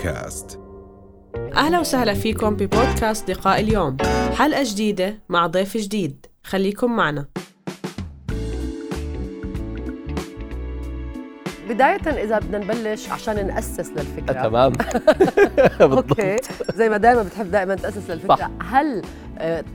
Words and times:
بودكاست. 0.00 0.60
أهلا 1.56 1.80
وسهلا 1.80 2.14
فيكم 2.14 2.56
ببودكاست 2.56 3.30
لقاء 3.30 3.60
اليوم. 3.60 3.96
حلقة 4.38 4.62
جديدة 4.64 5.14
مع 5.28 5.46
ضيف 5.46 5.76
جديد. 5.76 6.26
خليكم 6.44 6.96
معنا. 6.96 7.26
بداية 11.68 12.24
إذا 12.24 12.38
بدنا 12.38 12.58
نبلش 12.58 13.08
عشان 13.08 13.46
نأسس 13.46 13.90
للفكرة. 13.90 14.32
تمام. 14.48 14.72
أوكي. 15.96 16.36
زي 16.74 16.88
ما 16.88 16.96
دائما 16.96 17.22
بتحب 17.22 17.50
دائما 17.50 17.74
تأسس 17.74 18.10
للفكرة. 18.10 18.36
صح. 18.36 18.50
هل 18.70 19.02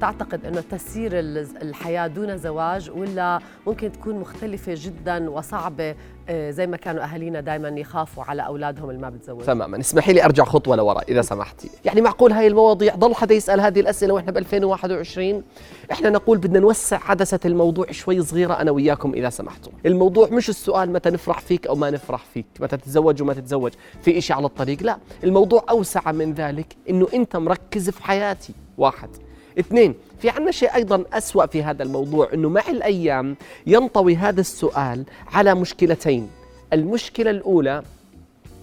تعتقد 0.01 0.45
أنه 0.45 0.61
تسير 0.71 1.19
ال- 1.19 1.47
الحياة 1.61 2.07
دون 2.07 2.37
زواج 2.37 2.89
ولا 2.89 3.39
ممكن 3.67 3.91
تكون 3.91 4.19
مختلفة 4.19 4.73
جدا 4.77 5.29
وصعبة 5.29 5.95
آه، 6.29 6.51
زي 6.51 6.67
ما 6.67 6.77
كانوا 6.77 7.03
أهالينا 7.03 7.41
دائما 7.41 7.69
يخافوا 7.69 8.23
على 8.23 8.45
أولادهم 8.45 8.89
اللي 8.89 9.01
ما 9.01 9.09
بتزوجوا 9.09 9.45
تماما. 9.45 9.79
اسمحي 9.79 10.13
لي 10.13 10.25
أرجع 10.25 10.43
خطوة 10.43 10.75
لورا 10.75 11.01
إذا 11.09 11.21
سمحتي. 11.21 11.69
يعني 11.85 12.01
معقول 12.01 12.31
هاي 12.31 12.47
المواضيع؟ 12.47 12.95
ضل 12.95 13.15
حدا 13.15 13.35
يسأل 13.35 13.61
هذه 13.61 13.79
الأسئلة 13.79 14.13
وإحنا 14.13 14.31
ب 14.31 14.37
2021 14.37 15.43
إحنا 15.91 16.09
نقول 16.09 16.37
بدنا 16.37 16.59
نوسع 16.59 16.99
عدسة 17.09 17.39
الموضوع 17.45 17.85
شوي 17.91 18.21
صغيرة 18.23 18.53
أنا 18.53 18.71
وياكم 18.71 19.13
إذا 19.13 19.29
سمحتوا 19.29 19.71
الموضوع 19.85 20.29
مش 20.31 20.49
السؤال 20.49 20.93
متى 20.93 21.09
نفرح 21.09 21.39
فيك 21.39 21.67
أو 21.67 21.75
ما 21.75 21.89
نفرح 21.89 22.25
فيك 22.33 22.45
متى 22.59 22.77
تتزوج 22.77 23.21
وما 23.21 23.33
تتزوج 23.33 23.71
في 24.01 24.17
إشي 24.17 24.33
على 24.33 24.45
الطريق؟ 24.45 24.83
لا. 24.83 24.97
الموضوع 25.23 25.63
أوسع 25.69 26.11
من 26.11 26.33
ذلك 26.33 26.75
إنه 26.89 27.07
أنت 27.13 27.35
مركز 27.35 27.89
في 27.89 28.03
حياتي. 28.03 28.53
واحد. 28.77 29.09
اثنين 29.59 29.93
في 30.19 30.29
عنا 30.29 30.51
شيء 30.51 30.75
أيضا 30.75 31.03
أسوأ 31.13 31.45
في 31.45 31.63
هذا 31.63 31.83
الموضوع 31.83 32.29
أنه 32.33 32.49
مع 32.49 32.63
الأيام 32.69 33.35
ينطوي 33.67 34.15
هذا 34.15 34.41
السؤال 34.41 35.03
على 35.27 35.55
مشكلتين. 35.55 36.29
المشكلة 36.73 37.31
الأولى 37.31 37.83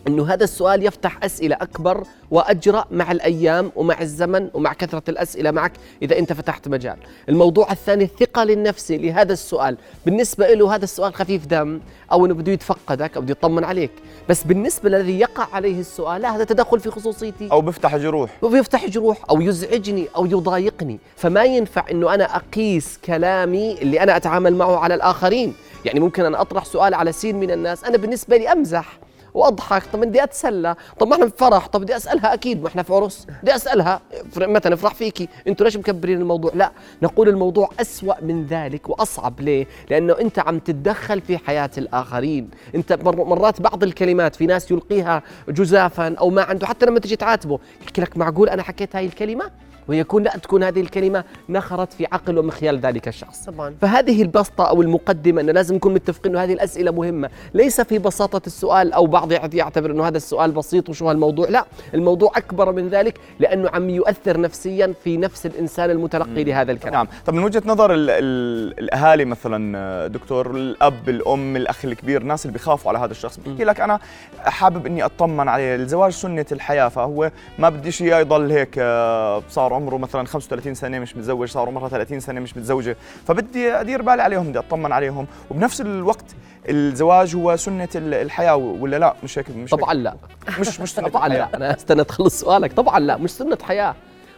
إنه 0.09 0.27
هذا 0.27 0.45
السؤال 0.45 0.87
يفتح 0.87 1.19
أسئلة 1.25 1.57
أكبر 1.61 2.05
وأجرأ 2.31 2.85
مع 2.91 3.13
الأيام 3.13 3.73
ومع 3.77 4.01
الزمن 4.01 4.49
ومع 4.55 4.73
كثرة 4.73 5.03
الأسئلة 5.09 5.51
معك 5.51 5.73
إذا 6.03 6.19
أنت 6.19 6.33
فتحت 6.33 6.69
مجال. 6.69 6.97
الموضوع 7.29 7.73
الثاني 7.73 8.05
الثقل 8.05 8.51
النفسي 8.51 8.99
لهذا 8.99 9.33
السؤال، 9.33 9.77
بالنسبة 10.07 10.55
له 10.55 10.75
هذا 10.75 10.85
السؤال 10.85 11.15
خفيف 11.15 11.47
دم 11.47 11.81
أو 12.13 12.27
إنه 12.27 12.35
بده 12.35 12.53
يتفقدك 12.53 13.17
أو 13.17 13.23
بده 13.23 13.31
يطمن 13.31 13.65
عليك، 13.65 13.91
بس 14.29 14.45
بالنسبة 14.45 14.91
للذي 14.91 15.21
يقع 15.21 15.47
عليه 15.53 15.81
السؤال 15.81 16.23
لا 16.23 16.37
هذا 16.37 16.45
تدخل 16.45 16.81
في 16.81 16.91
خصوصيتي. 16.91 17.49
أو 17.53 17.61
بيفتح 17.61 17.97
جروح. 17.97 18.31
وبيفتح 18.43 18.87
جروح 18.87 19.19
أو 19.31 19.41
يزعجني 19.41 20.07
أو 20.17 20.27
يضايقني. 20.27 20.99
فما 21.17 21.45
ينفع 21.45 21.85
إنه 21.91 22.15
أنا 22.15 22.37
أقيس 22.37 22.99
كلامي 23.05 23.83
اللي 23.83 24.03
أنا 24.03 24.17
أتعامل 24.17 24.55
معه 24.55 24.77
على 24.77 24.95
الآخرين. 24.95 25.55
يعني 25.85 26.01
ممكن 26.01 26.25
أنا 26.25 26.41
أطرح 26.41 26.65
سؤال 26.65 26.95
على 26.95 27.13
سين 27.13 27.41
من 27.41 27.51
الناس. 27.51 27.85
أنا 27.85 27.97
بالنسبة 27.97 28.37
لي 28.37 28.53
أمزح. 28.53 28.99
وأضحك. 29.35 29.83
طب 29.93 30.01
بدي 30.01 30.23
أتسلى. 30.23 30.75
طب 30.99 31.09
ما 31.09 31.15
إحنا 31.15 31.25
بفرح. 31.25 31.67
طب 31.67 31.81
بدي 31.81 31.97
أسألها 31.97 32.35
أكيد. 32.35 32.63
ما 32.63 32.69
إحنا 32.69 32.83
في 32.83 32.93
عرس. 32.95 33.27
بدي 33.43 33.55
أسألها. 33.55 34.01
متى 34.37 34.69
نفرح 34.69 34.95
فيكي. 34.95 35.29
أنتوا 35.49 35.65
ليش 35.67 35.77
مكبرين 35.77 36.21
الموضوع؟ 36.21 36.51
لا. 36.55 36.73
نقول 37.03 37.29
الموضوع 37.29 37.71
أسوأ 37.81 38.15
من 38.25 38.47
ذلك 38.47 38.89
وأصعب. 38.89 39.41
ليه؟ 39.41 39.67
لأنه 39.91 40.13
أنت 40.21 40.39
عم 40.39 40.59
تتدخل 40.59 41.21
في 41.21 41.39
حياة 41.39 41.71
الآخرين. 41.79 42.51
أنت 42.75 42.93
مر- 42.93 43.25
مرات 43.25 43.61
بعض 43.61 43.83
الكلمات 43.83 44.37
في 44.37 44.47
ناس 44.47 44.71
يلقيها 44.71 45.23
جزافا 45.49 46.15
أو 46.15 46.31
ما 46.31 46.43
عنده. 46.43 46.67
حتى 46.67 46.87
لما 46.87 46.99
تجي 47.01 47.17
تعاتبه 47.17 47.59
يحكي 47.83 48.01
لك 48.01 48.17
معقول 48.17 48.49
أنا 48.49 48.63
حكيت 48.63 48.97
هاي 48.97 49.07
الكلمة؟ 49.07 49.51
ويكون 49.89 50.23
لا 50.23 50.31
تكون 50.31 50.63
هذه 50.63 50.81
الكلمة 50.81 51.25
نخرت 51.49 51.93
في 51.93 52.07
عقل 52.13 52.39
ومخيال 52.39 52.79
ذلك 52.79 53.09
الشخص. 53.09 53.45
طبعا. 53.45 53.75
فهذه 53.81 54.23
البسطة 54.23 54.65
أو 54.65 54.83
المقدمة 54.83 55.41
أنه 55.41 55.53
لازم 55.53 55.75
نكون 55.75 55.95
متفقين 55.95 56.33
أنه 56.33 56.45
هذه 56.45 56.53
الأسئلة 56.53 56.91
مهمة. 56.91 57.31
ليس 57.55 57.81
في 57.81 57.99
بساطة 57.99 58.43
السؤال 58.47 58.93
أو 58.93 59.07
بعض 59.07 59.55
يعتبر 59.55 59.91
أنه 59.91 60.09
هذا 60.09 60.17
السؤال 60.17 60.51
بسيط 60.51 60.89
وشو 60.89 61.09
هالموضوع. 61.09 61.49
لا 61.49 61.65
الموضوع 61.95 62.33
أكبر 62.37 62.73
من 62.73 62.89
ذلك 62.89 63.19
لأنه 63.39 63.71
عم 63.71 63.91
يؤثر 63.91 64.41
نفسيا 64.41 64.95
في 65.05 65.17
نفس 65.17 65.47
الإنسان 65.47 65.91
المتلقي 65.91 66.45
لهذا 66.45 66.73
الكلام. 66.73 66.95
نعم. 66.95 67.09
طب 67.27 67.35
من 67.35 67.45
وجهة 67.45 67.63
نظر 67.67 67.95
ال 67.95 68.11
ال 68.11 68.79
الأهالي 68.79 69.25
مثلا 69.25 70.07
دكتور 70.07 70.51
الأب 70.51 71.09
الأم 71.09 71.57
الأخ 71.57 71.85
الكبير 71.85 72.23
الناس 72.23 72.47
اللي 72.47 72.53
بيخافوا 72.53 72.91
على 72.91 72.99
هذا 72.99 73.11
الشخص 73.11 73.41
بيحكي 73.41 73.65
لك 73.65 73.81
أنا 73.81 73.99
حابب 74.39 74.87
إني 74.87 75.05
أطمن 75.05 75.49
عليه. 75.49 75.75
الزواج 75.75 76.13
سنة 76.13 76.47
الحياة 76.53 76.89
فهو 76.89 77.31
ما 77.59 77.69
بديش 77.69 78.03
إياه 78.03 78.19
يضل 78.21 78.53
هيك 78.53 78.75
آه، 78.79 79.43
صار 79.73 79.83
عمره 79.83 79.97
مثلا 79.97 80.27
35 80.27 80.75
سنة 80.75 80.99
مش 80.99 81.17
متزوج 81.17 81.49
صار 81.49 81.69
عمرها 81.69 81.89
30 81.89 82.21
سنة 82.21 82.41
مش 82.41 82.57
متزوجة. 82.57 82.97
فبدي 83.27 83.73
أدير 83.73 84.03
بالي 84.03 84.23
عليهم 84.23 84.49
بدي 84.49 84.59
أطمن 84.59 84.93
عليهم. 84.93 85.27
وبنفس 85.51 85.81
الوقت 85.81 86.25
الزواج 86.69 87.37
هو 87.37 87.57
سنة 87.57 87.89
ال- 87.95 88.15
الحياة 88.15 88.57
ولا 88.57 88.97
لا؟ 88.99 89.15
مش 89.25 89.39
هيك 89.39 89.51
مش 89.51 89.71
طبعا 89.71 89.95
لا. 89.95 90.15
هيك. 90.49 90.61
مش 90.61 90.81
مش 90.81 90.93
سنة 90.97 91.09
طبعا. 91.09 91.29
لا. 91.29 91.57
أنا 91.57 91.77
استنى 91.77 92.05
تخلص 92.05 92.41
سؤالك. 92.41 92.73
طبعا 92.73 92.99
لا 93.01 93.17
مش 93.17 93.31
سنة 93.31 93.59
حياة. 93.63 93.95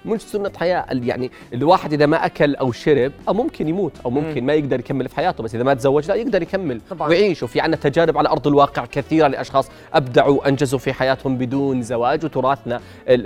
مش 0.06 0.20
سنة 0.22 0.50
حياة 0.56 0.86
ال- 0.92 1.08
يعني 1.08 1.30
الواحد 1.54 1.92
إذا 1.92 2.06
ما 2.06 2.26
أكل 2.26 2.54
أو 2.54 2.72
شرب 2.72 3.12
أو 3.28 3.34
ممكن 3.34 3.68
يموت 3.68 3.92
أو 4.04 4.10
ممكن 4.10 4.44
ما 4.44 4.52
يقدر 4.52 4.80
يكمل 4.80 5.08
في 5.08 5.16
حياته 5.16 5.42
بس 5.42 5.54
إذا 5.54 5.64
ما 5.64 5.74
تزوج 5.74 6.08
لا 6.08 6.14
يقدر 6.14 6.42
يكمل 6.42 6.80
طبعاً. 6.90 7.08
ويعيش. 7.08 7.42
وفي 7.42 7.60
عنا 7.60 7.76
تجارب 7.76 8.18
على 8.18 8.28
أرض 8.28 8.46
الواقع 8.46 8.84
كثيرة 8.84 9.26
لأشخاص 9.28 9.68
أبدعوا 9.94 10.48
أنجزوا 10.48 10.78
في 10.78 10.92
حياتهم 10.92 11.38
بدون 11.38 11.82
زواج. 11.82 12.24
وتراثنا 12.24 12.80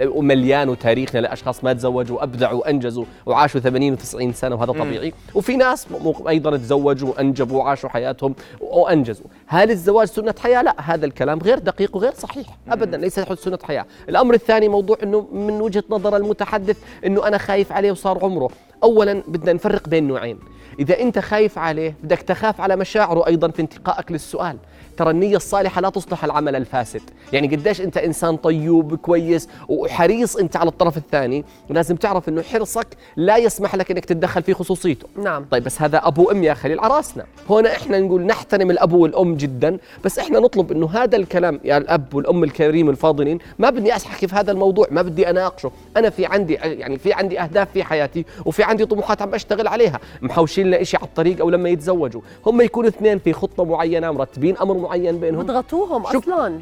ومليان 0.06 0.68
وتاريخنا 0.68 1.20
لأشخاص 1.20 1.64
ما 1.64 1.72
تزوجوا 1.72 2.16
وأبدعوا 2.16 2.58
وأنجزوا 2.60 3.04
وعاشوا 3.26 3.60
80 3.60 3.96
و90 3.96 4.30
سنة 4.34 4.54
وهذا 4.54 4.72
طبيعي. 4.72 5.12
وفي 5.34 5.56
ناس 5.56 5.86
أيضا 6.28 6.56
تزوجوا 6.56 7.08
وأنجبوا 7.10 7.58
وعاشوا 7.58 7.88
حياتهم 7.88 8.34
وأنجزوا. 8.60 9.26
هل 9.50 9.70
الزواج 9.70 10.08
سنة 10.08 10.34
حياة؟ 10.38 10.62
لا 10.62 10.74
هذا 10.78 11.06
الكلام 11.06 11.38
غير 11.38 11.58
دقيق 11.58 11.96
وغير 11.96 12.14
صحيح. 12.14 12.46
أبدا 12.68 12.96
ليس 12.96 13.20
سنة 13.20 13.58
حياة. 13.62 13.86
الأمر 14.08 14.34
الثاني 14.34 14.68
موضوع 14.68 14.96
أنه 15.02 15.28
من 15.32 15.60
وجهة 15.60 15.84
نظر 15.90 16.16
المتحدث 16.16 16.76
أنه 17.06 17.26
أنا 17.26 17.38
خايف 17.38 17.72
عليه 17.72 17.92
وصار 17.92 18.24
عمره. 18.24 18.50
أولا 18.82 19.22
بدنا 19.28 19.52
نفرق 19.52 19.88
بين 19.88 20.08
نوعين. 20.08 20.38
إذا 20.78 21.00
أنت 21.00 21.18
خايف 21.18 21.58
عليه 21.58 21.94
بدك 22.02 22.18
تخاف 22.18 22.60
على 22.60 22.76
مشاعره 22.76 23.26
أيضا 23.26 23.48
في 23.48 23.62
انتقائك 23.62 24.12
للسؤال. 24.12 24.56
ترى 24.98 25.10
النية 25.10 25.36
الصالحة 25.36 25.80
لا 25.80 25.88
تصلح 25.88 26.24
العمل 26.24 26.56
الفاسد. 26.56 27.00
يعني 27.32 27.56
قديش 27.56 27.80
أنت 27.80 27.96
إنسان 27.96 28.36
طيوب 28.36 28.94
كويس 28.94 29.48
وحريص 29.68 30.36
أنت 30.36 30.56
على 30.56 30.68
الطرف 30.68 30.96
الثاني. 30.96 31.44
لازم 31.70 31.96
تعرف 31.96 32.28
أنه 32.28 32.42
حرصك 32.42 32.86
لا 33.16 33.36
يسمح 33.36 33.74
لك 33.74 33.90
أنك 33.90 34.04
تتدخل 34.04 34.42
في 34.42 34.54
خصوصيته. 34.54 35.06
نعم. 35.16 35.46
طيب 35.50 35.64
بس 35.64 35.82
هذا 35.82 36.06
أبو 36.06 36.22
وام 36.28 36.44
يا 36.44 36.54
خليل 36.54 36.80
عراسنا 36.80 37.24
هنا 37.50 37.72
إحنا 37.72 37.98
نقول 37.98 38.22
نحترم 38.22 38.70
الأب 38.70 38.92
والأم 38.92 39.34
جدا 39.34 39.78
بس 40.04 40.18
إحنا 40.18 40.40
نطلب 40.40 40.72
إنه 40.72 40.90
هذا 40.90 41.16
الكلام 41.16 41.60
يا 41.64 41.78
الأب 41.78 42.14
والأم 42.14 42.44
الكريم 42.44 42.90
الفاضلين 42.90 43.38
ما 43.58 43.70
بدي 43.70 43.92
احكي 43.92 44.28
في 44.28 44.34
هذا 44.34 44.52
الموضوع 44.52 44.86
ما 44.90 45.02
بدي 45.02 45.30
أناقشه. 45.30 45.70
أنا 45.96 46.10
في 46.10 46.26
عندي 46.26 46.54
يعني 46.54 46.98
في 46.98 47.12
عندي 47.12 47.40
أهداف 47.40 47.68
في 47.72 47.84
حياتي 47.84 48.24
وفي 48.46 48.62
عندي 48.62 48.86
طموحات 48.86 49.22
عم 49.22 49.30
بشتغل 49.30 49.68
عليها. 49.68 50.00
محوشين 50.22 50.66
لنا 50.66 50.84
شيء 50.84 51.00
على 51.00 51.08
الطريق 51.08 51.40
أو 51.40 51.50
لما 51.50 51.68
يتزوجوا. 51.68 52.20
هم 52.46 52.60
يكونوا 52.60 52.88
اثنين 52.88 53.18
في 53.18 53.32
خطة 53.32 53.64
معينة 53.64 54.10
مرتبين 54.10 54.56
أمر 54.56 54.74
معين 54.74 54.87
بينهم. 54.96 55.42
بضغطوهم 55.42 56.02
أصلا. 56.02 56.60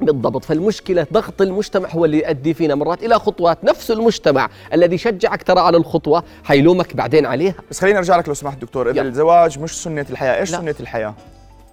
بالضبط. 0.00 0.44
فالمشكلة 0.44 1.06
ضغط 1.12 1.42
المجتمع 1.42 1.88
هو 1.88 2.04
اللي 2.04 2.18
يؤدي 2.18 2.54
فينا 2.54 2.74
مرات 2.74 3.02
إلى 3.02 3.18
خطوات 3.18 3.64
نفس 3.64 3.90
المجتمع 3.90 4.48
الذي 4.72 4.98
شجعك 4.98 5.42
ترى 5.42 5.60
على 5.60 5.76
الخطوة. 5.76 6.22
حيلومك 6.44 6.96
بعدين 6.96 7.26
عليها 7.26 7.54
بس 7.70 7.80
خليني 7.80 7.98
أرجع 7.98 8.16
لك 8.16 8.28
لو 8.28 8.34
سمحت 8.34 8.60
دكتور. 8.60 8.90
اذا 8.90 9.00
يلا. 9.00 9.08
الزواج 9.08 9.58
مش 9.58 9.82
سنة 9.82 10.06
الحياة. 10.10 10.40
إيش 10.40 10.52
لا. 10.52 10.74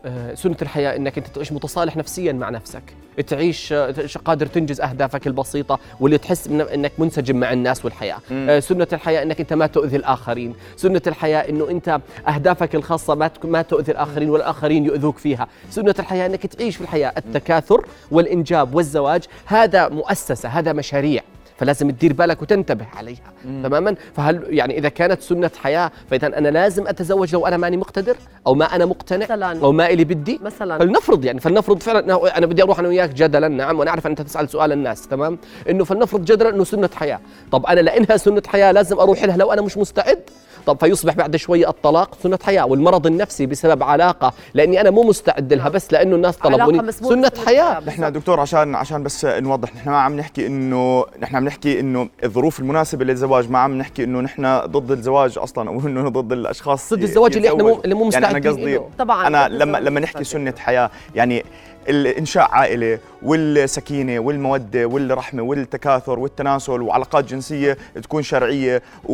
سنه 0.06 0.14
الحياة 0.14 0.32
آه، 0.32 0.36
سنة 0.36 0.56
الحياة 0.62 0.96
إنك 0.96 1.18
أنت 1.18 1.28
تعيش 1.28 1.52
متصالح 1.52 1.98
نفسيا 1.98 2.34
مع 2.34 2.50
نفسك، 2.50 2.84
تعيش 3.28 3.74
آه، 3.74 3.94
قادر 4.26 4.46
تنجز 4.46 4.82
أهدافك 4.82 5.28
البسيطة 5.28 5.80
واللي 6.00 6.18
تحس 6.18 6.48
إنك 6.48 6.92
منسجم 6.98 7.40
مع 7.40 7.54
الناس 7.54 7.86
والحياة، 7.86 8.18
آه، 8.32 8.60
سنة 8.60 8.88
الحياة 8.94 9.24
إنك 9.24 9.40
أنت 9.40 9.54
ما 9.54 9.68
تؤذي 9.68 9.96
الآخرين، 9.96 10.56
سنة 10.76 11.02
الحياة 11.08 11.50
إنه 11.50 11.70
أنت 11.70 12.00
أهدافك 12.28 12.76
الخاصة 12.76 13.16
ما 13.16 13.32
ما 13.44 13.62
تؤذي 13.62 13.92
الآخرين 13.92 14.30
والآخرين 14.30 14.86
يؤذوك 14.86 15.18
فيها، 15.18 15.48
سنة 15.70 15.96
الحياة 16.00 16.26
إنك 16.26 16.46
تعيش 16.46 16.76
في 16.76 16.82
الحياة. 16.82 17.14
التكاثر 17.18 17.86
والإنجاب 18.12 18.76
والزواج 18.76 19.24
هذا 19.46 19.90
مؤسسة 19.90 20.50
هذا 20.50 20.74
مشاريع. 20.74 21.24
فلازم 21.58 21.90
تدير 21.90 22.14
بالك 22.14 22.42
وتنتبه 22.42 22.86
عليها 22.96 23.34
تماما؟ 23.64 23.96
فهل 24.16 24.44
يعني 24.50 24.78
إذا 24.78 24.90
كانت 24.90 25.22
سنة 25.22 25.52
حياة 25.62 25.92
فاذا 26.12 26.28
أنا 26.28 26.48
لازم 26.50 26.88
أتزوج 26.88 27.34
لو 27.34 27.48
أنا 27.48 27.58
ماني 27.58 27.78
مقتدر 27.78 28.16
أو 28.48 28.54
ما 28.56 28.66
أنا 28.66 28.86
مقتنع 28.86 29.26
مثلاً. 29.26 29.62
أو 29.64 29.72
ما 29.72 29.90
إلي 29.90 30.04
بدي؟ 30.04 30.40
مثلاً. 30.44 30.78
فلنفرض 30.80 31.26
يعني 31.26 31.40
فلنفرض 31.40 31.82
فعلا 31.82 32.38
أنا 32.38 32.46
بدي 32.46 32.64
أروح 32.64 32.80
أنا 32.80 32.88
وياك 32.88 33.10
جدلا 33.10 33.48
نعم 33.48 33.80
وأنا 33.80 33.90
أعرف 33.90 34.06
ان 34.06 34.12
أنت 34.12 34.22
تسأل 34.22 34.50
سؤال 34.50 34.72
الناس 34.72 35.08
تمام؟ 35.08 35.38
إنه 35.70 35.84
فلنفرض 35.84 36.26
جدلا 36.26 36.50
إنه 36.50 36.64
سنة 36.64 36.90
حياة. 36.96 37.20
طب 37.52 37.66
أنا 37.66 37.80
لإنها 37.80 38.18
سنة 38.18 38.42
حياة 38.48 38.72
لازم 38.72 39.00
أروح 39.00 39.24
لها 39.24 39.38
لو 39.38 39.54
أنا 39.54 39.62
مش 39.62 39.78
مستعد؟ 39.78 40.20
طب 40.66 40.78
فيصبح 40.80 41.14
بعد 41.14 41.36
شوي 41.36 41.68
الطلاق 41.68 42.18
سنة 42.24 42.40
حياة 42.44 42.66
والمرض 42.66 43.08
النفسي 43.08 43.46
بسبب 43.46 43.84
علاقة 43.84 44.34
لأني 44.54 44.82
أنا 44.82 44.90
مو 44.90 45.04
مستعد 45.04 45.54
لها 45.54 45.70
بس 45.70 45.94
لأنه 45.94 46.16
الناس 46.16 46.38
علاقة 46.42 46.66
طلبوني 46.66 46.92
سنة 46.92 47.10
سنة 47.10 47.32
حياة 47.46 47.74
حياة. 47.74 47.82
نحن 47.88 48.12
دكتور 48.12 48.40
عشان 48.40 48.76
عشان 48.76 49.04
بس 49.04 49.26
نوضح 49.26 49.76
نحن 49.76 49.90
ما 49.90 49.98
عم 50.00 50.16
نحكي 50.18 50.48
انه 50.48 51.06
نحن 51.22 51.36
عم 51.36 51.46
نحكي 51.46 51.80
إنه 51.80 52.10
الظروف 52.24 52.60
المناسبة 52.60 53.06
للزواج 53.06 53.52
ما 53.52 53.60
عم 53.60 53.78
نحكي 53.78 54.04
إنه 54.04 54.22
نحن 54.22 54.60
ضد 54.66 54.92
الزواج 54.92 55.38
أصلا 55.38 55.70
أو 55.70 55.80
إنه 55.80 56.10
ضد 56.10 56.32
الأشخاص 56.32 56.94
ضد 56.94 57.04
الزواج 57.04 57.36
اللي 57.36 57.48
إحنا 57.50 57.64
مو. 57.64 57.80
اللي 57.84 57.96
مو 57.96 58.04
يعني 58.04 58.18
أنا 58.18 58.28
مستعدين 58.28 58.52
قصدي 58.52 58.74
له. 58.76 58.90
طبعا 58.98 59.28
أنا 59.28 59.48
لما 59.48 59.78
لما 59.78 60.00
نحكي 60.00 60.20
مستعدين. 60.20 60.52
سنة 60.52 60.60
حياة 60.66 60.90
يعني 61.16 61.46
الإنشاء 61.90 62.52
عائله 62.52 63.00
والسكينة 63.22 64.20
والمودة 64.20 64.86
والرحمة 64.86 65.44
والتكاثر 65.44 66.20
والتناسل 66.20 66.82
وعلاقات 66.82 67.26
جنسية 67.26 67.78
تكون 68.04 68.24
شرعية 68.24 68.82
و... 69.06 69.14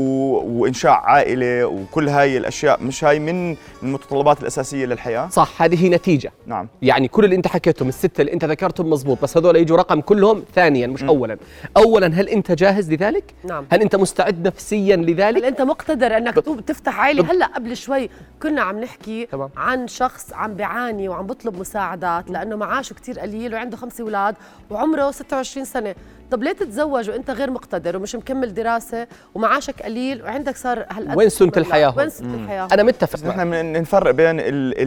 وإنشاء 0.61 0.91
عائله 0.91 1.65
وكل 1.65 2.09
هاي 2.09 2.37
الأشياء 2.37 2.83
مش 2.83 3.03
هاي 3.03 3.19
من 3.19 3.55
المتطلبات 3.83 4.41
الأساسية 4.41 4.85
للحياة؟ 4.85 5.27
صح 5.29 5.61
هذه 5.61 5.89
نتيجة. 5.89 6.31
نعم. 6.45 6.67
يعني 6.81 7.07
كل 7.07 7.25
اللي 7.25 7.35
انت 7.35 7.47
حكيتهم 7.47 7.87
الستة 7.87 8.21
اللي 8.21 8.33
انت 8.33 8.45
ذكرتهم 8.45 8.89
مزبوط 8.89 9.21
بس 9.21 9.37
هذول 9.37 9.55
يجوا 9.55 9.77
رقم 9.77 10.01
كلهم 10.01 10.43
ثانيا 10.55 10.87
مش 10.87 11.03
م. 11.03 11.07
اولا. 11.07 11.37
اولا 11.77 12.07
هل 12.07 12.29
انت 12.29 12.51
جاهز 12.51 12.91
لذلك؟ 12.93 13.33
نعم. 13.43 13.65
هل 13.71 13.81
انت 13.81 13.95
مستعد 13.95 14.47
نفسيا 14.47 14.95
لذلك؟ 14.95 15.37
هل 15.37 15.45
انت 15.45 15.61
مقتدر 15.61 16.17
انك 16.17 16.39
ب... 16.49 16.65
تفتح 16.65 16.99
عائلة؟ 16.99 17.31
هلأ 17.31 17.45
قبل 17.45 17.77
شوي 17.77 18.09
كنا 18.43 18.61
عم 18.61 18.79
نحكي 18.79 19.25
تمام. 19.25 19.49
عن 19.57 19.87
شخص 19.87 20.33
عم 20.33 20.53
بيعاني 20.53 21.09
وعم 21.09 21.27
بيطلب 21.27 21.59
مساعدات 21.59 22.31
لأنه 22.31 22.55
معاشه 22.61 22.93
كثير 22.93 23.19
قليل 23.19 23.53
وعنده 23.53 23.77
خمسة 23.77 24.01
أولاد 24.01 24.35
وعمره 24.69 25.11
26 25.11 25.65
سنة. 25.65 25.95
طب 26.31 26.43
ليه 26.43 26.51
تتزوج 26.51 27.09
وأنت 27.09 27.29
غير 27.31 27.51
مقتدر 27.51 27.97
ومش 27.97 28.15
مكمل 28.15 28.53
دراسة 28.53 29.07
ومعاشك 29.35 29.81
قليل 29.81 30.23
وعندك 30.23 30.57
صار 30.57 30.85
هالقد 30.91 31.17
وين 31.17 31.29
سنة 31.29 31.51
الحياة 31.57 31.93
وين 31.97 32.09
سنة 32.09 32.35
الحياة 32.35 32.67
أنا 32.71 32.83
متفق 32.83 33.25
نحن 33.27 33.71
نفرق 33.81 34.11
بين 34.11 34.37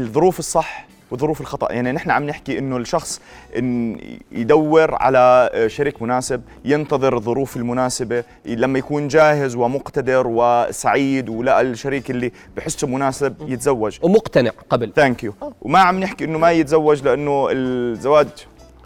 الظروف 0.01 0.39
الصح 0.39 0.87
وظروف 1.15 1.41
الخطأ. 1.41 1.73
يعني 1.73 1.93
نحن 1.93 2.11
عم 2.11 2.27
نحكي 2.27 2.59
إنه 2.59 2.77
الشخص 2.77 3.21
إن 3.59 3.97
يدور 4.33 4.95
على 4.95 5.51
شريك 5.67 6.03
مناسب 6.03 6.43
ينتظر 6.65 7.17
الظروف 7.17 7.57
المناسبة 7.57 8.25
لما 8.47 8.79
يكون 8.79 9.09
جاهز 9.09 9.57
ومقتدر 9.57 10.27
وسعيد 10.27 11.29
ولقى 11.29 11.61
الشريك 11.61 12.11
اللي 12.11 12.33
بحسه 12.57 12.87
مناسب 12.87 13.35
يتزوج. 13.49 13.99
ومقتنع 14.03 14.51
قبل. 14.71 14.93
thank 14.97 15.25
you 15.25 15.35
وما 15.63 15.79
عم 15.79 16.01
نحكي 16.01 16.25
إنه 16.25 16.39
ما 16.39 16.53
يتزوج 16.53 17.03
لأنه 17.03 17.49
الزواج 17.51 18.29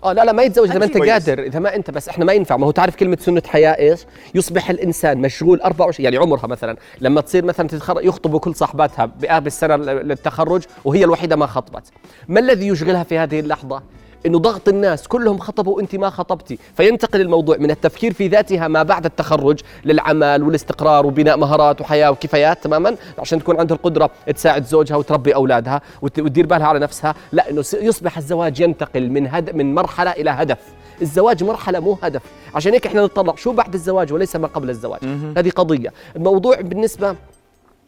آه 0.04 0.12
لا 0.12 0.24
لا 0.24 0.32
ما 0.32 0.42
يتزوج 0.42 0.70
إذا 0.70 0.78
ما 0.78 0.84
أنت. 0.84 0.96
قادر 0.96 1.42
إذا 1.42 1.58
ما 1.58 1.76
أنت 1.76 1.90
بس 1.90 2.08
إحنا 2.08 2.24
ما 2.24 2.32
ينفع. 2.32 2.56
ما 2.56 2.66
هو 2.66 2.70
تعرف 2.70 2.96
كلمة 2.96 3.18
سنة 3.20 3.42
حياة 3.46 3.78
إيش؟ 3.78 4.00
يصبح 4.34 4.70
الإنسان 4.70 5.18
مشغول 5.18 5.60
24 5.60 6.04
يعني 6.04 6.16
عمرها 6.16 6.46
مثلا. 6.46 6.76
لما 7.00 7.20
تصير 7.20 7.44
مثلا 7.44 7.68
تتخرج 7.68 8.04
يخطبوا 8.04 8.38
كل 8.38 8.54
صاحباتها 8.54 9.06
بقابل 9.06 9.46
السنة 9.46 9.76
للتخرج 9.76 10.62
وهي 10.84 11.04
الوحيدة 11.04 11.36
ما 11.36 11.46
خطبت. 11.46 11.82
ما 12.28 12.40
الذي 12.40 12.68
يشغلها 12.68 13.02
في 13.02 13.18
هذه 13.18 13.40
اللحظة؟ 13.40 13.82
إنه 14.26 14.38
ضغط 14.38 14.68
الناس 14.68 15.08
كلهم 15.08 15.38
خطبوا 15.38 15.76
وأنت 15.76 15.96
ما 15.96 16.10
خطبتي. 16.10 16.58
فينتقل 16.76 17.20
الموضوع 17.20 17.56
من 17.56 17.70
التفكير 17.70 18.12
في 18.12 18.28
ذاتها 18.28 18.68
ما 18.68 18.82
بعد 18.82 19.04
التخرج 19.04 19.60
للعمل 19.84 20.42
والاستقرار 20.42 21.06
وبناء 21.06 21.36
مهارات 21.36 21.80
وحياة 21.80 22.10
وكفايات 22.10 22.64
تماما 22.64 22.96
عشان 23.18 23.38
تكون 23.38 23.60
عندها 23.60 23.76
القدرة 23.76 24.10
تساعد 24.34 24.64
زوجها 24.64 24.96
وتربي 24.96 25.34
أولادها 25.34 25.80
وتدير 26.02 26.46
بالها 26.46 26.66
على 26.66 26.78
نفسها. 26.78 27.14
لا 27.32 27.50
إنه 27.50 27.64
يصبح 27.74 28.16
الزواج 28.16 28.60
ينتقل 28.60 29.10
من 29.10 29.26
هد 29.26 29.56
من 29.56 29.74
مرحلة 29.74 30.10
إلى 30.10 30.30
هدف. 30.30 30.58
الزواج 31.02 31.44
مرحلة 31.44 31.80
مو 31.80 31.98
هدف. 32.02 32.22
عشان 32.54 32.72
هيك 32.72 32.86
إحنا 32.86 33.06
نتطلق 33.06 33.36
شو 33.36 33.52
بعد 33.52 33.74
الزواج 33.74 34.12
وليس 34.12 34.36
ما 34.36 34.48
قبل 34.48 34.70
الزواج؟ 34.70 35.00
هذه 35.36 35.50
قضية. 35.50 35.92
الموضوع 36.16 36.60
بالنسبة 36.60 37.16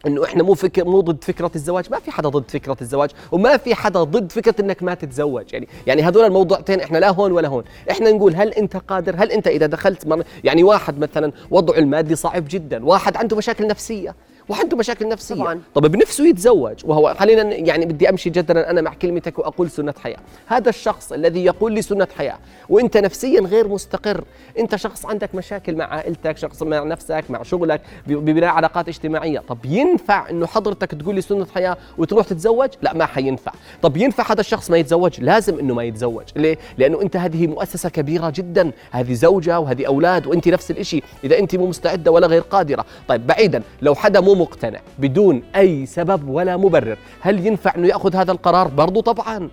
إنه 0.07 0.23
إحنا 0.25 0.43
مو 0.43 0.53
فكر 0.53 0.85
مو 0.85 1.01
ضد 1.01 1.23
فكرة 1.23 1.51
الزواج 1.55 1.85
ما 1.91 1.99
في 1.99 2.11
حدا 2.11 2.29
ضد 2.29 2.51
فكرة 2.51 2.77
الزواج 2.81 3.09
وما 3.31 3.57
في 3.57 3.75
حدا 3.75 4.03
ضد 4.03 4.31
فكرة 4.31 4.55
إنك 4.59 4.83
ما 4.83 4.93
تتزوج. 4.93 5.53
يعني 5.53 5.67
يعني 5.87 6.01
هذول 6.01 6.25
الموضوعتين 6.25 6.79
إحنا 6.79 6.97
لا 6.97 7.09
هون 7.09 7.31
ولا 7.31 7.47
هون. 7.47 7.63
إحنا 7.91 8.11
نقول 8.11 8.35
هل 8.35 8.49
أنت 8.53 8.77
قادر؟ 8.77 9.15
هل 9.17 9.31
أنت 9.31 9.47
إذا 9.47 9.65
دخلت. 9.65 10.25
يعني 10.43 10.63
واحد 10.63 10.99
مثلا 10.99 11.31
وضعه 11.51 11.77
المادي 11.77 12.15
صعب 12.15 12.45
جدا 12.49 12.85
واحد 12.85 13.17
عنده 13.17 13.37
مشاكل 13.37 13.67
نفسية. 13.67 14.15
وعنده 14.51 14.77
مشاكل 14.77 15.07
نفسية. 15.07 15.35
طبعاً. 15.35 15.61
طب 15.75 15.85
بنفسه 15.85 16.27
يتزوج 16.27 16.85
وهو 16.85 17.15
خلينا 17.19 17.43
يعني 17.43 17.85
بدي 17.85 18.09
أمشي 18.09 18.29
جدا 18.29 18.69
أنا 18.69 18.81
مع 18.81 18.93
كلمتك 18.93 19.39
وأقول 19.39 19.69
سنة 19.69 19.93
حياة. 20.03 20.17
هذا 20.47 20.69
الشخص 20.69 21.11
الذي 21.11 21.45
يقول 21.45 21.71
لي 21.71 21.81
سنة 21.81 22.07
حياة 22.17 22.37
وأنت 22.69 22.97
نفسيا 22.97 23.41
غير 23.41 23.67
مستقر. 23.67 24.23
أنت 24.59 24.75
شخص 24.75 25.05
عندك 25.05 25.35
مشاكل 25.35 25.75
مع 25.75 25.85
عائلتك 25.85 26.37
شخص 26.37 26.63
مع 26.63 26.83
نفسك 26.83 27.23
مع 27.29 27.43
شغلك 27.43 27.81
ببناء 28.07 28.49
علاقات 28.49 28.87
اجتماعية. 28.87 29.39
طب 29.39 29.57
ينفع 29.65 30.29
إنه 30.29 30.47
حضرتك 30.47 30.91
تقول 30.91 31.15
لي 31.15 31.21
سنة 31.21 31.47
حياة 31.55 31.77
وتروح 31.97 32.27
تتزوج؟ 32.27 32.69
لا 32.81 32.93
ما 32.93 33.05
حينفع. 33.05 33.51
طب 33.81 33.97
ينفع 33.97 34.31
هذا 34.31 34.41
الشخص 34.41 34.71
ما 34.71 34.77
يتزوج؟ 34.77 35.21
لازم 35.21 35.59
إنه 35.59 35.73
ما 35.73 35.83
يتزوج. 35.83 36.25
ليه؟ 36.35 36.57
لأنه 36.77 37.01
أنت 37.01 37.17
هذه 37.17 37.47
مؤسسة 37.47 37.89
كبيرة 37.89 38.29
جدا. 38.35 38.71
هذه 38.91 39.13
زوجة 39.13 39.59
وهذه 39.59 39.87
أولاد 39.87 40.27
وأنت 40.27 40.47
نفس 40.47 40.71
الشيء 40.71 41.03
إذا 41.23 41.39
أنت 41.39 41.55
مو 41.55 41.67
مستعدة 41.67 42.11
ولا 42.11 42.27
غير 42.27 42.41
قادرة. 42.41 42.85
طيب 43.07 43.27
بعيدا 43.27 43.63
لو 43.81 43.95
حدا 43.95 44.19
مو 44.19 44.33
مقتنع 44.41 44.79
بدون 44.99 45.43
أي 45.55 45.85
سبب 45.85 46.29
ولا 46.29 46.57
مبرر. 46.57 46.97
هل 47.21 47.47
ينفع 47.47 47.75
إنه 47.75 47.87
يأخذ 47.87 48.15
هذا 48.15 48.31
القرار؟ 48.31 48.67
برضو 48.67 49.01
طبعا. 49.01 49.49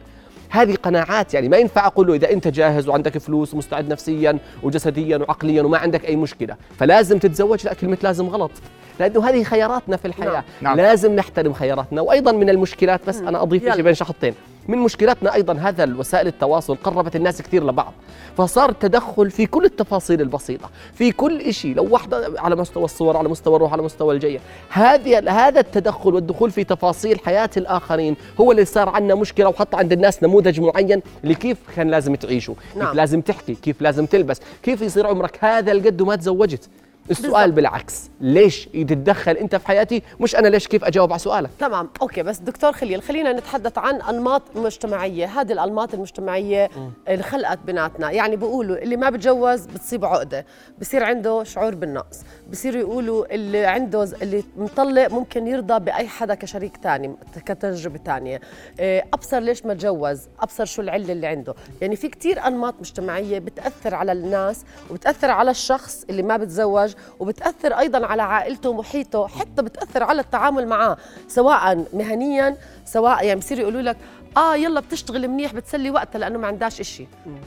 هذه 0.50 0.74
قناعات 0.74 1.34
يعني 1.34 1.48
ما 1.48 1.56
ينفع 1.56 1.86
أقول 1.86 2.06
له 2.06 2.14
إذا 2.14 2.30
أنت 2.30 2.48
جاهز 2.48 2.88
وعندك 2.88 3.18
فلوس 3.18 3.54
ومستعد 3.54 3.88
نفسيا 3.88 4.38
وجسديا 4.62 5.16
وعقليا 5.16 5.62
وما 5.62 5.78
عندك 5.78 6.04
أي 6.04 6.16
مشكلة 6.16 6.56
فلازم 6.78 7.18
تتزوج 7.18 7.64
لا 7.66 7.74
كلمة 7.74 7.98
لازم 8.02 8.28
غلط. 8.28 8.50
لأنه 9.00 9.28
هذه 9.28 9.42
خياراتنا 9.42 9.96
في 9.96 10.04
الحياة 10.04 10.32
نعم. 10.32 10.42
نعم. 10.60 10.76
لازم 10.76 11.16
نحترم 11.16 11.52
خياراتنا 11.52 12.00
وأيضا 12.00 12.32
من 12.32 12.50
المشكلات 12.50 13.00
بس 13.08 13.16
أنا 13.16 13.42
أضيف. 13.42 13.72
شيء 13.74 13.82
بين 13.82 13.94
شخطين 13.94 14.34
من 14.68 14.78
مشكلاتنا 14.78 15.34
أيضا 15.34 15.54
هذا 15.54 15.84
وسائل 15.98 16.26
التواصل 16.26 16.76
قربت 16.76 17.16
الناس 17.16 17.42
كثير 17.42 17.66
لبعض 17.66 17.92
فصار 18.36 18.70
التدخل 18.70 19.30
في 19.30 19.46
كل 19.46 19.64
التفاصيل 19.64 20.20
البسيطة 20.20 20.70
في 20.94 21.12
كل 21.12 21.54
شيء 21.54 21.74
لو 21.74 21.88
واحدة 21.90 22.34
على 22.38 22.56
مستوى 22.56 22.84
الصور 22.84 23.16
على 23.16 23.28
مستوى 23.28 23.56
الروح 23.56 23.72
على 23.72 23.82
مستوى 23.82 24.14
الجية 24.14 24.40
هذه 24.70 25.30
هذا 25.30 25.60
التدخل 25.60 26.14
والدخول 26.14 26.50
في 26.50 26.64
تفاصيل 26.64 27.18
حياة 27.18 27.50
الآخرين 27.56 28.16
هو 28.40 28.52
اللي 28.52 28.64
صار 28.64 28.88
عندنا 28.88 29.14
مشكلة 29.14 29.48
وحط 29.48 29.74
عند 29.74 29.92
الناس 29.92 30.22
نموذج 30.22 30.60
معين 30.60 31.02
لكيف 31.24 31.58
كان 31.76 31.90
لازم 31.90 32.14
تعيشوا 32.14 32.54
كيف 32.54 32.82
نعم. 32.82 32.96
لازم 32.96 33.20
تحكي 33.20 33.54
كيف 33.54 33.82
لازم 33.82 34.06
تلبس 34.06 34.40
كيف 34.62 34.82
يصير 34.82 35.06
عمرك 35.06 35.44
هذا 35.44 35.72
القد 35.72 36.00
وما 36.00 36.16
تزوجت 36.16 36.68
السؤال. 37.10 37.52
بالعكس 37.52 38.10
ليش 38.20 38.66
تتدخل 38.66 39.32
أنت 39.32 39.56
في 39.56 39.66
حياتي؟ 39.66 40.02
مش 40.20 40.36
أنا 40.36 40.48
ليش 40.48 40.68
كيف 40.68 40.84
أجاوب 40.84 41.12
على 41.12 41.18
سؤالك؟ 41.18 41.50
تمام 41.58 41.88
أوكي 42.02 42.22
بس 42.22 42.38
دكتور 42.38 42.72
خليل 42.72 43.02
خلينا 43.02 43.32
نتحدث 43.32 43.78
عن 43.78 44.02
أنماط 44.02 44.42
مجتمعية. 44.54 45.26
هذه 45.26 45.52
الأنماط 45.52 45.94
المجتمعية 45.94 46.70
اللي 47.08 47.22
خلقت 47.22 47.58
بيناتنا 47.66 48.10
يعني 48.10 48.36
بيقولوا 48.36 48.76
اللي 48.76 48.96
ما 48.96 49.10
بتجوز 49.10 49.66
بتصيب 49.66 50.04
عقدة 50.04 50.46
بصير 50.80 51.04
عنده 51.04 51.44
شعور 51.44 51.74
بالنقص. 51.74 52.20
بصيروا 52.48 52.80
يقولوا 52.80 53.34
اللي 53.34 53.66
عنده 53.66 54.02
اللي 54.22 54.44
مطلق 54.56 55.10
ممكن 55.10 55.46
يرضى 55.46 55.80
بأي 55.84 56.08
حدا 56.08 56.34
كشريك 56.34 56.76
تاني 56.76 57.16
كتجربة 57.46 57.98
تانية. 57.98 58.40
إيه، 58.80 59.04
أبصر 59.14 59.38
ليش 59.38 59.66
ما 59.66 59.74
تجوز؟ 59.74 60.20
أبصر 60.40 60.64
شو 60.64 60.82
العلة 60.82 61.12
اللي 61.12 61.26
عنده. 61.26 61.54
يعني 61.80 61.96
في 61.96 62.08
كتير 62.08 62.46
أنماط 62.46 62.74
مجتمعية 62.80 63.38
بتأثر 63.38 63.94
على 63.94 64.12
الناس 64.12 64.64
وبتأثر 64.90 65.30
على 65.30 65.50
الشخص 65.50 66.04
اللي 66.10 66.22
ما 66.22 66.36
بتزوج 66.36 66.94
وبتأثر 67.20 67.72
أيضا 67.78 68.06
على 68.06 68.22
عائلته 68.22 68.70
ومحيطه 68.70 69.26
حتى 69.28 69.62
بتأثر 69.62 70.02
على 70.02 70.20
التعامل 70.20 70.66
معاه 70.68 70.96
سواء 71.28 71.84
مهنيا 71.92 72.56
سواء 72.84 73.24
يعني 73.24 73.40
بصيروا 73.40 73.62
يقولوا 73.62 73.82
لك 73.82 73.96
آه 74.36 74.56
يلا 74.56 74.80
بتشتغل 74.80 75.28
منيح 75.28 75.54
بتسلي 75.54 75.90
وقتها 75.90 76.18
لأنه 76.18 76.38
ما 76.38 76.46
عندهاش 76.46 76.80
إشي. 76.80 77.06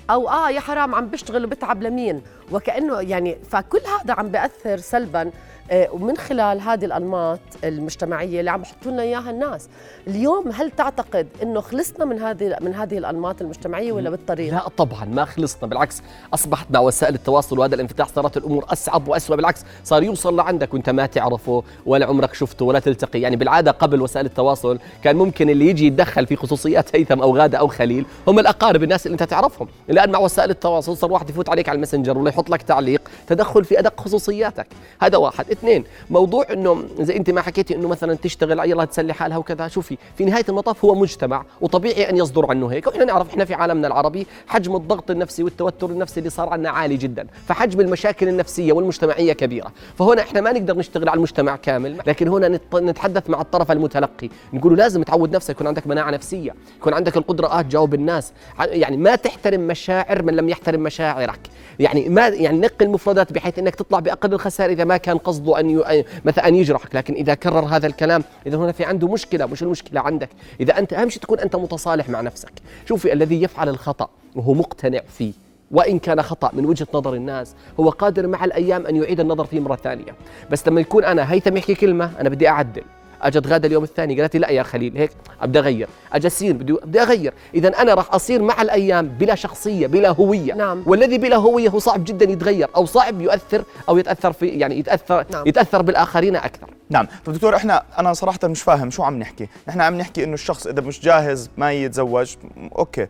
أو 0.09 0.29
آه 0.29 0.49
يا 0.49 0.59
حرام 0.59 0.95
عم 0.95 1.07
بشتغل 1.07 1.45
وبتعب 1.45 1.83
لمين؟ 1.83 2.21
وكأنه 2.51 2.99
يعني 2.99 3.37
فكل 3.49 3.79
هذا 4.01 4.13
عم 4.13 4.31
بيأثر 4.31 4.77
سلبا 4.77 5.31
آه، 5.71 5.89
ومن 5.91 6.17
خلال 6.17 6.61
هذه 6.61 6.85
الأنماط 6.85 7.39
المجتمعية 7.63 8.39
اللي 8.39 8.51
عم 8.51 8.61
يحطوا 8.61 8.91
لنا 8.91 9.01
إياها 9.01 9.29
الناس. 9.29 9.69
اليوم 10.07 10.51
هل 10.51 10.71
تعتقد 10.71 11.27
إنه 11.43 11.61
خلصنا 11.61 12.05
من 12.05 12.19
هذه 12.19 12.57
من 12.61 12.75
هذه 12.75 12.97
الأنماط 12.97 13.41
المجتمعية 13.41 13.91
ولا 13.91 14.09
بالطريق؟ 14.09 14.53
لا 14.53 14.67
طبعا 14.77 15.05
ما 15.05 15.25
خلصنا. 15.25 15.69
بالعكس 15.69 16.01
أصبحت 16.33 16.67
مع 16.71 16.79
وسائل 16.79 17.15
التواصل 17.15 17.59
وهذا 17.59 17.75
الانفتاح 17.75 18.07
صارت 18.07 18.37
الأمور 18.37 18.65
اصعب 18.69 19.07
واسوء 19.07 19.35
بالعكس 19.35 19.65
صار 19.83 20.03
يوصل 20.03 20.35
لعندك 20.35 20.73
وانت 20.73 20.89
ما 20.89 21.05
تعرفه 21.05 21.63
ولا 21.85 22.05
عمرك 22.05 22.33
شفته 22.33 22.65
ولا 22.65 22.79
تلتقي. 22.79 23.21
يعني 23.21 23.35
بالعادة 23.35 23.71
قبل 23.71 24.01
وسائل 24.01 24.25
التواصل 24.25 24.79
كان 25.03 25.15
ممكن 25.15 25.49
اللي 25.49 25.67
يجي 25.67 25.87
يتدخل 25.87 26.27
في 26.27 26.35
خصوصيات 26.35 26.95
هيثم 26.95 27.21
أو 27.21 27.37
غادة 27.37 27.57
أو 27.57 27.67
خليل 27.67 28.05
هم 28.27 28.39
الأقارب 28.39 28.83
الناس 28.83 29.05
اللي 29.05 29.13
أنت 29.13 29.23
تعرفهم. 29.23 29.67
الآن 29.89 30.11
مع 30.11 30.19
وسائل 30.19 30.49
التواصل 30.49 30.97
صار 30.97 31.11
واحد 31.11 31.29
يفوت 31.29 31.49
عليك 31.49 31.69
على 31.69 31.75
الماسنجر 31.75 32.17
ولا 32.17 32.29
يحط 32.41 32.49
لك 32.49 32.61
تعليق 32.61 33.01
تدخل 33.27 33.65
في 33.65 33.79
أدق 33.79 33.99
خصوصياتك. 34.01 34.67
هذا 35.01 35.17
واحد. 35.17 35.51
اثنين 35.51 35.83
موضوع 36.09 36.45
إنه 36.53 36.83
زي 36.99 37.17
أنت 37.17 37.29
ما 37.29 37.41
حكيتي 37.41 37.75
إنه 37.75 37.87
مثلا 37.87 38.13
تشتغل 38.13 38.59
يلا 38.69 38.85
تسلي 38.85 39.13
حالها 39.13 39.37
وكذا. 39.37 39.67
شوفي 39.67 39.97
في 40.17 40.25
نهاية 40.25 40.45
المطاف 40.49 40.85
هو 40.85 40.95
مجتمع 40.95 41.45
وطبيعي 41.61 42.09
أن 42.09 42.17
يصدر 42.17 42.45
عنه 42.49 42.67
هيك. 42.67 42.87
وإحنا 42.87 43.05
نعرف 43.05 43.29
إحنا 43.29 43.45
في 43.45 43.53
عالمنا 43.53 43.87
العربي 43.87 44.27
حجم 44.47 44.75
الضغط 44.75 45.11
النفسي 45.11 45.43
والتوتر 45.43 45.89
النفسي 45.89 46.19
اللي 46.19 46.29
صار 46.29 46.49
عندنا 46.49 46.69
عالي 46.69 46.97
جدا. 46.97 47.27
فحجم 47.47 47.81
المشاكل 47.81 48.27
النفسية 48.27 48.73
والمجتمعية 48.73 49.33
كبيرة. 49.33 49.71
فهنا 49.99 50.21
إحنا 50.21 50.41
ما 50.41 50.51
نقدر 50.51 50.77
نشتغل 50.77 51.09
على 51.09 51.17
المجتمع 51.17 51.55
كامل. 51.55 51.97
لكن 52.07 52.27
هنا 52.27 52.47
نت- 52.47 52.75
نتحدث 52.75 53.29
مع 53.29 53.41
الطرف 53.41 53.71
المتلقي. 53.71 54.29
نقول 54.53 54.77
لازم 54.77 55.03
تعود 55.03 55.35
نفسك 55.35 55.49
يكون 55.49 55.67
عندك 55.67 55.87
مناعة 55.87 56.11
نفسية. 56.11 56.55
يكون 56.79 56.93
عندك 56.93 57.17
القدرة 57.17 57.47
آه 57.47 57.61
تجاوب 57.61 57.93
الناس. 57.93 58.33
يعني 58.59 58.97
ما 58.97 59.15
تحترم 59.15 59.67
مشاعر 59.67 60.23
من 60.23 60.35
لم 60.35 60.49
يحترم 60.49 60.83
مشاعرك. 60.83 61.39
يعني 61.81 62.09
ما 62.09 62.27
يعني 62.27 62.59
نقي 62.59 62.85
المفردات 62.85 63.33
بحيث 63.33 63.59
إنك 63.59 63.75
تطلع 63.75 63.99
بأقل 63.99 64.33
الخسائر 64.33 64.71
إذا 64.71 64.83
ما 64.83 64.97
كان 64.97 65.17
قصده 65.17 65.59
أن. 65.59 65.83
مثلا 66.25 66.47
أن 66.47 66.55
يجرحك 66.55 66.95
لكن 66.95 67.13
إذا 67.13 67.33
كرر 67.33 67.65
هذا 67.65 67.87
الكلام 67.87 68.23
إذا 68.47 68.57
هنا 68.57 68.71
في 68.71 68.85
عنده 68.85 69.07
مشكلة 69.07 69.45
مش 69.45 69.63
المشكلة 69.63 70.01
عندك. 70.01 70.29
إذا 70.59 70.79
أنت 70.79 70.93
أهم 70.93 71.09
شيء 71.09 71.21
تكون 71.21 71.39
أنت 71.39 71.55
متصالح 71.55 72.09
مع 72.09 72.21
نفسك. 72.21 72.51
شوفي 72.89 73.13
الذي 73.13 73.43
يفعل 73.43 73.69
الخطأ 73.69 74.09
وهو 74.35 74.53
مقتنع 74.53 75.01
فيه 75.17 75.33
وإن 75.71 75.99
كان 75.99 76.21
خطأ 76.21 76.49
من 76.53 76.65
وجهة 76.65 76.87
نظر 76.93 77.13
الناس 77.13 77.55
هو 77.79 77.89
قادر 77.89 78.27
مع 78.27 78.45
الأيام 78.45 78.85
أن 78.85 78.95
يعيد 78.95 79.19
النظر 79.19 79.45
فيه 79.45 79.59
مرة 79.59 79.75
ثانية. 79.75 80.15
بس 80.51 80.67
لما 80.67 80.81
يكون 80.81 81.03
أنا 81.03 81.33
هيثم 81.33 81.57
يحكي 81.57 81.75
كلمة 81.75 82.11
أنا 82.19 82.29
بدي 82.29 82.47
أعدل. 82.47 82.83
اجت 83.21 83.47
غاده 83.47 83.67
اليوم 83.67 83.83
الثاني؟ 83.83 84.21
قالت 84.21 84.33
لي 84.33 84.39
لا 84.39 84.49
يا 84.49 84.63
خليل 84.63 84.97
هيك 84.97 85.11
أبدأ 85.41 85.59
أغير 85.59 85.87
اجى 86.13 86.29
سين 86.29 86.57
بدي 86.57 86.73
بدي 86.73 87.01
أغير. 87.01 87.33
اذا 87.55 87.81
أنا 87.81 87.93
راح 87.93 88.13
أصير 88.13 88.41
مع 88.41 88.61
الأيام 88.61 89.07
بلا 89.07 89.35
شخصية 89.35 89.87
بلا 89.87 90.09
هوية. 90.09 90.53
نعم. 90.53 90.83
والذي 90.85 91.17
بلا 91.17 91.35
هوية 91.35 91.69
هو 91.69 91.79
صعب 91.79 92.03
جدا 92.03 92.31
يتغير 92.31 92.69
أو 92.75 92.85
صعب 92.85 93.21
يؤثر 93.21 93.63
أو 93.89 93.97
يتأثر 93.97 94.31
في 94.31 94.47
يعني 94.47 94.79
يتاثر 94.79 95.25
نعم. 95.31 95.47
يتأثر 95.47 95.81
بالآخرين 95.81 96.35
أكثر. 96.35 96.67
نعم. 96.89 97.07
طب 97.25 97.33
دكتور 97.33 97.55
إحنا 97.55 97.83
أنا 97.99 98.13
صراحة 98.13 98.39
مش 98.43 98.61
فاهم 98.61 98.89
شو 98.91 99.03
عم 99.03 99.19
نحكي؟ 99.19 99.47
نحن 99.67 99.81
عم 99.81 99.97
نحكي 99.97 100.23
إنه 100.23 100.33
الشخص 100.33 100.67
إذا 100.67 100.81
مش 100.81 101.01
جاهز 101.01 101.49
ما 101.57 101.71
يتزوج 101.71 102.35
okay. 102.77 103.07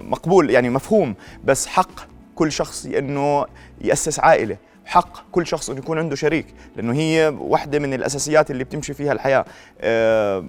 مقبول 0.00 0.50
يعني 0.50 0.70
مفهوم 0.70 1.14
بس 1.44 1.66
حق 1.66 2.00
كل 2.34 2.52
شخص 2.52 2.86
إنه 2.86 3.44
يأسس 3.80 4.20
عائلة. 4.20 4.56
حق 4.86 5.30
كل 5.32 5.46
شخص 5.46 5.70
انه 5.70 5.78
يكون 5.78 5.98
عنده 5.98 6.16
شريك 6.16 6.46
لأنه 6.76 6.92
هي 6.92 7.34
واحدة 7.38 7.78
من 7.78 7.94
الأساسيات 7.94 8.50
اللي 8.50 8.64
بتمشي 8.64 8.94
فيها 8.94 9.12
الحياة. 9.12 9.44
أه، 9.80 10.44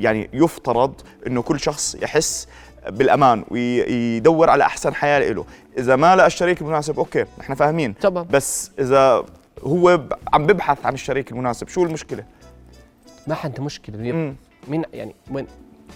يعني 0.00 0.30
يفترض 0.32 0.94
أنه 1.26 1.42
كل 1.42 1.60
شخص 1.60 1.94
يحس 1.94 2.48
بالأمان 2.88 3.44
ويدور 3.50 4.50
على 4.50 4.64
أحسن 4.64 4.94
حياة 4.94 5.32
له. 5.32 5.44
إذا 5.78 5.96
ما 5.96 6.16
لقى 6.16 6.26
الشريك 6.26 6.60
المناسب 6.60 6.98
okay 6.98 7.24
نحن 7.38 7.54
فاهمين. 7.54 7.98
تمام. 7.98 8.26
بس 8.30 8.70
إذا 8.78 9.24
هو 9.62 10.00
عم 10.32 10.46
ببحث 10.46 10.86
عن 10.86 10.94
الشريك 10.94 11.32
المناسب 11.32 11.68
شو 11.68 11.84
المشكلة؟ 11.84 12.24
ما 13.26 13.36
عندها 13.44 13.64
مشكلة. 13.64 13.96
مين 14.68 14.84
يعني 14.92 15.14
وين؟ 15.30 15.46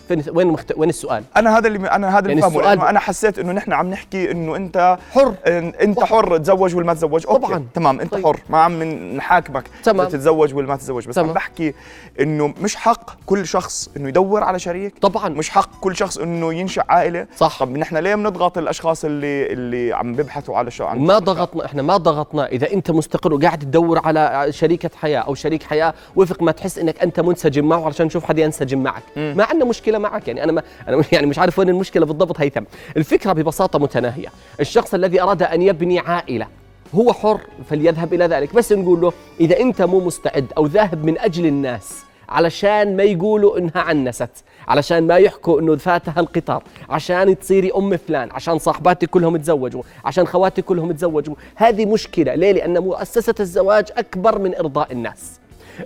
فين 0.08 0.22
وين 0.34 0.46
مخت... 0.46 0.72
وين 0.76 0.88
السؤال؟ 0.88 1.24
أنا 1.36 1.58
هذا 1.58 1.68
اللي 1.68 1.88
أنا 1.90 2.08
هذا 2.18 2.18
اللي 2.18 2.28
يعني 2.30 2.40
فاهمه 2.42 2.58
السؤال 2.60 2.88
أنا 2.88 3.00
حسيت 3.00 3.38
إنه 3.38 3.52
نحن 3.52 3.72
عم 3.72 3.90
نحكي 3.90 4.30
إنه 4.30 4.56
أنت 4.56 4.98
حر. 5.14 5.34
إن- 5.44 5.82
أنت 5.82 6.04
حر 6.04 6.36
تزوج 6.38 6.74
ولا 6.76 6.86
ما 6.86 6.94
تتزوج 6.94 7.26
أوكي. 7.26 7.46
طبعاً. 7.46 7.66
تمام 7.74 8.00
أنت 8.00 8.12
طيب. 8.12 8.24
حر. 8.26 8.40
ما 8.50 8.58
عم 8.58 8.82
نحاكمك. 9.16 9.64
تمام. 9.84 10.08
تتزوج 10.08 10.54
ولا 10.54 10.66
ما 10.66 10.76
تتزوج. 10.76 11.08
بس 11.08 11.14
تمام. 11.14 11.28
عم 11.28 11.34
بحكي 11.34 11.74
إنه 12.20 12.54
مش 12.62 12.76
حق 12.76 13.10
كل 13.26 13.46
شخص 13.46 13.88
إنه 13.96 14.08
يدور 14.08 14.44
على 14.44 14.58
شريك. 14.58 14.94
طبعا. 15.00 15.28
مش 15.28 15.50
حق 15.50 15.70
كل 15.80 15.96
شخص 15.96 16.18
إنه 16.18 16.54
ينشأ 16.54 16.84
عائلة. 16.88 17.26
صح. 17.36 17.58
طب 17.60 17.76
نحن 17.76 17.96
ليه 17.96 18.14
بنضغط 18.14 18.58
الأشخاص 18.58 19.04
اللي 19.04 19.52
اللي 19.52 19.92
عم 19.92 20.14
بيبحثوا 20.14 20.56
على 20.56 20.70
شو 20.70 20.88
ما 20.94 21.18
ضغطنا 21.18 21.64
إحنا 21.64 21.82
ما 21.82 21.96
ضغطنا. 21.96 22.46
إذا 22.46 22.72
أنت 22.72 22.90
مستقر 22.90 23.32
وقاعد 23.34 23.58
تدور 23.58 23.98
على 24.06 24.46
شريكة 24.50 24.90
حياة 25.00 25.20
أو 25.20 25.34
شريك 25.34 25.62
حياة 25.62 25.94
وفق 26.16 26.42
ما 26.42 26.52
تحس 26.52 26.78
إنك 26.78 27.02
أنت 27.02 27.20
منسجم 27.20 27.64
معه 27.68 27.84
علشان 27.84 28.06
نشوف 28.06 28.24
حد 28.24 28.38
ينسجم 28.38 28.82
معك. 28.82 29.02
ما 29.16 29.44
عندنا 29.44 29.64
مشكله 29.80 29.98
معك؟ 29.98 30.28
يعني 30.28 30.44
أنا 30.44 30.52
ما 30.52 30.62
أنا 30.88 31.04
يعني 31.12 31.26
مش 31.26 31.38
عارف 31.38 31.58
وين 31.58 31.68
المشكلة 31.68 32.06
بالضبط 32.06 32.40
هيثم 32.40 32.64
الفكرة 32.96 33.32
ببساطة 33.32 33.78
متناهية. 33.78 34.28
الشخص 34.60 34.94
الذي 34.94 35.22
أراد 35.22 35.42
أن 35.42 35.62
يبني 35.62 35.98
عائلة 35.98 36.46
هو 36.94 37.12
حر 37.12 37.40
فليذهب 37.70 38.14
إلى 38.14 38.26
ذلك. 38.26 38.54
بس 38.54 38.72
نقول 38.72 39.00
له 39.00 39.12
إذا 39.40 39.60
أنت 39.60 39.82
مو 39.82 40.00
مستعد 40.00 40.46
أو 40.56 40.66
ذاهب 40.66 41.04
من 41.04 41.18
أجل 41.18 41.46
الناس 41.46 42.04
علشان 42.28 42.96
ما 42.96 43.02
يقولوا 43.02 43.58
إنها 43.58 43.78
عنست 43.78 44.30
علشان 44.68 45.06
ما 45.06 45.16
يحكوا 45.16 45.60
إنه 45.60 45.76
فاتها 45.76 46.20
القطار 46.20 46.62
عشان 46.88 47.38
تصيري 47.38 47.72
أم 47.76 47.96
فلان 47.96 48.28
عشان 48.32 48.58
صاحباتي 48.58 49.06
كلهم 49.06 49.36
تزوجوا 49.36 49.82
عشان 50.04 50.26
خواتي 50.26 50.62
كلهم 50.62 50.92
تزوجوا 50.92 51.34
هذه 51.54 51.86
مشكلة. 51.86 52.34
ليه؟ 52.34 52.52
لأن 52.52 52.78
مؤسسة 52.78 53.34
الزواج 53.40 53.84
أكبر 53.96 54.38
من 54.38 54.54
إرضاء 54.54 54.92
الناس. 54.92 55.40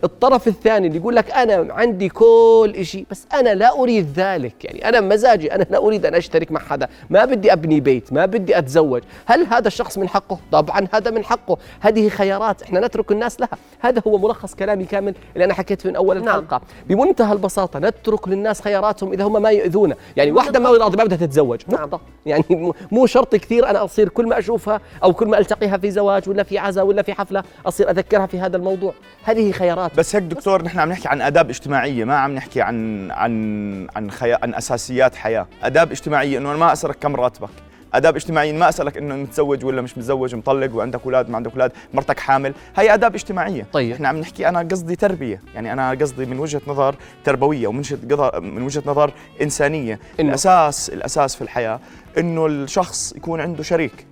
الطرف 0.05 0.49
الثاني 0.49 0.87
اللي 0.87 0.99
يقول 0.99 1.17
لك 1.17 1.31
أنا 1.31 1.75
عندي 1.75 2.09
كل 2.09 2.75
شيء 2.83 3.07
بس 3.11 3.27
أنا 3.35 3.55
لا 3.55 3.79
أريد 3.79 4.13
ذلك. 4.17 4.65
يعني 4.65 4.89
أنا 4.89 5.01
مزاجي 5.01 5.55
أنا 5.55 5.67
لا 5.71 5.79
أريد 5.79 6.07
أن 6.07 6.15
أشترك 6.15 6.53
مع 6.53 6.61
حدا 6.61 6.89
ما 7.11 7.25
بدي 7.25 7.53
أبني 7.53 7.81
بيت 7.81 8.13
ما 8.13 8.27
بدي 8.27 8.59
أتزوج. 8.59 9.03
هل 9.27 9.47
هذا 9.47 9.69
الشخص 9.69 9.99
من 9.99 10.09
حقه؟ 10.09 10.39
طبعا 10.53 10.87
هذا 10.93 11.11
من 11.11 11.25
حقه. 11.25 11.59
هذه 11.81 12.09
خيارات 12.09 12.63
إحنا 12.63 12.81
نترك 12.81 13.13
الناس 13.13 13.41
لها. 13.41 13.49
هذا 13.81 14.03
هو 14.07 14.19
ملخص 14.19 14.55
كلامي 14.55 14.85
كامل 14.85 15.15
اللي 15.35 15.45
أنا 15.45 15.55
حكيته 15.55 15.89
من 15.91 15.97
أول 15.97 16.17
نعم. 16.25 16.39
الحلقة. 16.39 16.61
بمنتهى 16.89 17.33
البساطة 17.33 17.79
نترك 17.79 18.29
للناس 18.29 18.61
خياراتهم 18.61 19.13
إذا 19.13 19.25
هم 19.25 19.43
ما 19.43 19.51
يؤذونا 19.51 19.97
يعني 20.17 20.33
واحدة 20.33 20.61
ما 20.61 20.71
راضيه 20.71 20.99
ما 20.99 21.05
بدها 21.05 21.19
تتزوج. 21.19 21.61
نعم. 21.69 21.81
نقطة. 21.83 22.01
يعني 22.27 22.45
مو- 22.51 22.75
مو 22.93 23.07
شرط 23.07 23.37
كثير 23.37 23.71
أنا 23.71 23.85
أصير 23.85 24.09
كل 24.09 24.27
ما 24.27 24.39
أشوفها 24.39 24.81
أو 25.05 25.13
كل 25.13 25.27
ما 25.27 25.39
ألتقيها 25.39 25.77
في 25.77 25.91
زواج 25.91 26.29
ولا 26.29 26.43
في 26.43 26.59
عزاء 26.59 26.85
ولا 26.87 27.03
في 27.03 27.13
حفلة 27.15 27.43
أصير 27.67 27.91
أذكرها 27.91 28.27
في 28.27 28.39
هذا 28.39 28.57
الموضوع. 28.57 28.95
هذه 29.25 29.53
خيارات. 29.53 29.84
بس 29.97 30.17
هيك 30.17 30.25
دكتور 30.25 30.63
نحن 30.63 30.79
عم 30.79 30.89
نحكي 30.89 31.09
عن 31.09 31.21
آداب 31.23 31.51
اجتماعية 31.51 32.05
ما 32.05 32.17
عم 32.17 32.35
نحكي 32.35 32.61
عن 32.63 33.11
عن 33.11 33.87
عن 33.97 34.11
خيا 34.11 34.39
عن 34.43 34.55
أساسيات 34.55 35.15
حياة. 35.15 35.47
آداب 35.63 35.91
اجتماعية 35.91 36.39
إنه 36.39 36.51
أنا 36.51 36.59
ما 36.59 36.73
أسألك 36.73 36.97
كم 36.99 37.17
راتبك. 37.17 37.49
آداب 37.95 38.17
اجتماعية 38.17 38.53
ما 38.53 38.69
أسألك 38.69 38.97
إنه 38.97 39.15
متزوج 39.17 39.65
ولا 39.65 39.83
مش 39.83 39.99
متزوج 39.99 40.35
مطلق 40.35 40.75
وعندك 40.75 41.01
أولاد 41.05 41.31
ما 41.31 41.37
عندك 41.37 41.53
أولاد 41.53 41.73
مرتك 41.95 42.21
حامل. 42.21 42.55
هي 42.77 42.95
آداب 42.95 43.15
اجتماعية. 43.15 43.67
طيب. 43.73 43.93
إحنا 43.93 44.09
عم 44.09 44.17
نحكي 44.17 44.49
أنا 44.49 44.69
قصدي 44.71 44.97
تربية. 44.97 45.41
يعني 45.55 45.73
أنا 45.73 45.91
قصدي 45.91 46.27
من 46.27 46.39
وجهة 46.39 46.61
نظر 46.67 46.95
تربوية 47.25 47.67
ومن 47.67 47.83
من 48.43 48.63
وجهة 48.63 48.83
نظر 48.87 49.13
إنسانية. 49.43 49.95
إنه- 49.97 50.21
الأساس 50.21 50.89
الأساس 50.91 51.35
في 51.37 51.43
الحياة 51.43 51.81
إنه 52.19 52.47
الشخص 52.47 53.13
يكون 53.17 53.41
عنده 53.41 53.63
شريك. 53.63 54.07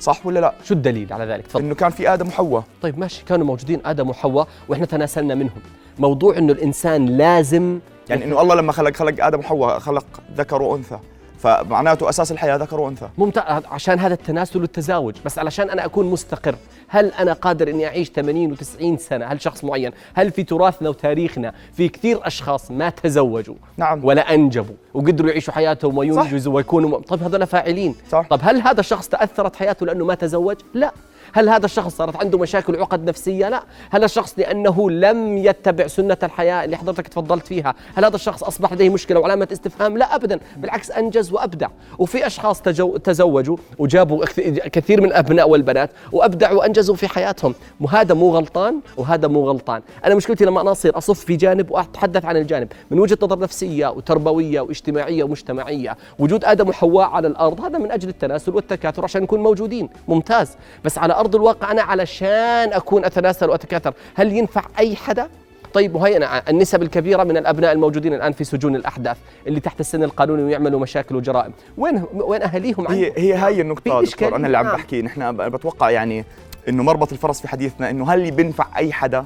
صح 0.00 0.26
ولا 0.26 0.40
لا؟ 0.40 0.54
شو 0.64 0.74
الدليل 0.74 1.12
على 1.12 1.24
ذلك؟ 1.24 1.46
تفضل. 1.46 1.64
إنه 1.64 1.74
كان 1.74 1.90
في 1.90 2.14
آدم 2.14 2.28
وحواء. 2.28 2.64
طيب 2.82 2.98
ماشي 2.98 3.24
كانوا 3.24 3.46
موجودين 3.46 3.80
آدم 3.84 4.10
وحواء 4.10 4.48
وإحنا 4.68 4.86
تناسلنا 4.86 5.34
منهم. 5.34 5.60
موضوع 5.98 6.38
إنه 6.38 6.52
الإنسان 6.52 7.06
لازم 7.06 7.78
يعني 8.10 8.24
إنه 8.24 8.40
الله 8.40 8.54
لما 8.54 8.72
خلق 8.72 8.96
خلق 8.96 9.24
آدم 9.24 9.38
وحواء 9.38 9.78
خلق 9.78 10.06
ذكر 10.36 10.62
وأنثى. 10.62 10.98
فمعناته 11.44 12.08
أساس 12.08 12.32
الحياة 12.32 12.56
ذكر 12.56 12.80
وأنثى. 12.80 13.08
ممتاز 13.18 13.62
عشان 13.70 13.98
هذا 13.98 14.14
التناسل 14.14 14.60
والتزاوج. 14.60 15.14
بس 15.24 15.38
علشان 15.38 15.70
أنا 15.70 15.84
أكون 15.84 16.10
مستقر 16.10 16.54
هل 16.88 17.12
أنا 17.12 17.32
قادر 17.32 17.70
إني 17.70 17.86
أعيش 17.86 18.08
80 18.08 18.56
و90 18.56 18.98
سنة؟ 18.98 19.26
هل 19.26 19.40
شخص 19.40 19.64
معين؟ 19.64 19.92
هل 20.14 20.30
في 20.30 20.42
تراثنا 20.44 20.88
وتاريخنا 20.88 21.52
في 21.72 21.88
كثير 21.88 22.26
أشخاص 22.26 22.70
ما 22.70 22.90
تزوجوا 22.90 23.54
نعم. 23.76 24.04
ولا 24.04 24.34
أنجبوا 24.34 24.74
وقدروا 24.94 25.30
يعيشوا 25.30 25.54
حياتهم 25.54 25.98
وينجزوا 25.98 26.54
ويكونوا 26.54 27.00
طيب 27.00 27.22
هذول 27.22 27.46
فاعلين. 27.46 27.94
صح. 28.10 28.26
طب 28.30 28.40
هل 28.42 28.60
هذا 28.60 28.80
الشخص 28.80 29.08
تأثرت 29.08 29.56
حياته 29.56 29.86
لأنه 29.86 30.04
ما 30.04 30.14
تزوج؟ 30.14 30.56
لا. 30.74 30.92
هل 31.34 31.48
هذا 31.48 31.64
الشخص 31.64 31.96
صارت 31.96 32.16
عنده 32.16 32.38
مشاكل 32.38 32.76
وعقد 32.76 33.04
نفسية؟ 33.04 33.48
لا، 33.48 33.62
هل 33.90 34.04
الشخص 34.04 34.34
لأنه 34.38 34.90
لم 34.90 35.38
يتبع 35.38 35.86
سنة 35.86 36.16
الحياة 36.22 36.64
اللي 36.64 36.76
حضرتك 36.76 37.08
تفضلت 37.08 37.46
فيها، 37.46 37.74
هل 37.94 38.04
هذا 38.04 38.16
الشخص 38.16 38.42
أصبح 38.42 38.72
لديه 38.72 38.90
مشكلة 38.90 39.20
وعلامة 39.20 39.48
استفهام؟ 39.52 39.98
لا 39.98 40.14
أبدا، 40.14 40.40
بالعكس 40.56 40.90
أنجز 40.90 41.32
وأبدع، 41.32 41.68
وفي 41.98 42.26
أشخاص 42.26 42.62
تجو 42.62 42.96
تزوجوا 42.96 43.56
وجابوا 43.78 44.24
كثير 44.72 45.00
من 45.00 45.06
الأبناء 45.06 45.48
والبنات 45.48 45.90
وأبدعوا 46.12 46.58
وأنجزوا 46.58 46.94
في 46.94 47.08
حياتهم، 47.08 47.54
وهذا 47.80 48.14
مو 48.14 48.30
غلطان 48.30 48.80
وهذا 48.96 49.28
مو 49.28 49.48
غلطان، 49.48 49.82
أنا 50.04 50.14
مشكلتي 50.14 50.44
لما 50.44 50.60
أنا 50.60 50.72
أصير 50.72 50.98
أصف 50.98 51.20
في 51.20 51.36
جانب 51.36 51.70
وأتحدث 51.70 52.24
عن 52.24 52.36
الجانب. 52.36 52.68
من 52.90 52.98
وجهة 52.98 53.18
نظر 53.22 53.38
نفسية 53.38 53.86
وتربوية 53.86 54.60
واجتماعية 54.60 55.24
ومجتمعية، 55.24 55.96
وجود 56.18 56.44
آدم 56.44 56.68
وحواء 56.68 57.06
على 57.06 57.28
الأرض 57.28 57.60
هذا 57.60 57.78
من 57.78 57.90
أجل 57.90 58.08
التناسل 58.08 58.54
والتكاثر 58.54 59.04
عشان 59.04 59.22
نكون 59.22 59.40
موجودين، 59.40 59.88
ممتاز، 60.08 60.56
بس 60.84 60.98
على 60.98 61.14
أرض 61.14 61.23
الواقع 61.34 61.70
أنا 61.70 61.82
علشان 61.82 62.72
أكون 62.72 63.04
أتناسل 63.04 63.50
وأتكاثر، 63.50 63.94
هل 64.14 64.32
ينفع 64.32 64.62
أي 64.78 64.96
حدا؟ 64.96 65.28
طيب 65.74 65.94
وهي 65.94 66.16
أنا 66.16 66.50
النسب 66.50 66.82
الكبيرة 66.82 67.24
من 67.24 67.36
الأبناء 67.36 67.72
الموجودين 67.72 68.14
الآن 68.14 68.32
في 68.32 68.44
سجون 68.44 68.76
الأحداث 68.76 69.16
اللي 69.46 69.60
تحت 69.60 69.80
السن 69.80 70.02
القانوني 70.02 70.42
ويعملوا 70.42 70.80
مشاكل 70.80 71.16
وجرائم، 71.16 71.52
وين 71.78 72.04
وين 72.12 72.42
أهاليهم 72.42 72.88
هي؟ 72.88 73.12
هي 73.16 73.34
هاي 73.34 73.60
النقطة 73.60 74.02
دكتور. 74.02 74.36
أنا 74.36 74.46
اللي 74.46 74.58
عم 74.58 74.66
نعم. 74.66 74.76
بحكي 74.76 75.02
نحن 75.02 75.36
بتوقع 75.36 75.90
يعني 75.90 76.24
إنه 76.68 76.82
مربط 76.82 77.12
الفرس 77.12 77.40
في 77.40 77.48
حديثنا 77.48 77.90
إنه 77.90 78.12
هل 78.12 78.30
بينفع 78.30 78.66
أي 78.76 78.92
حدا؟ 78.92 79.24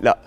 لا 0.00 0.18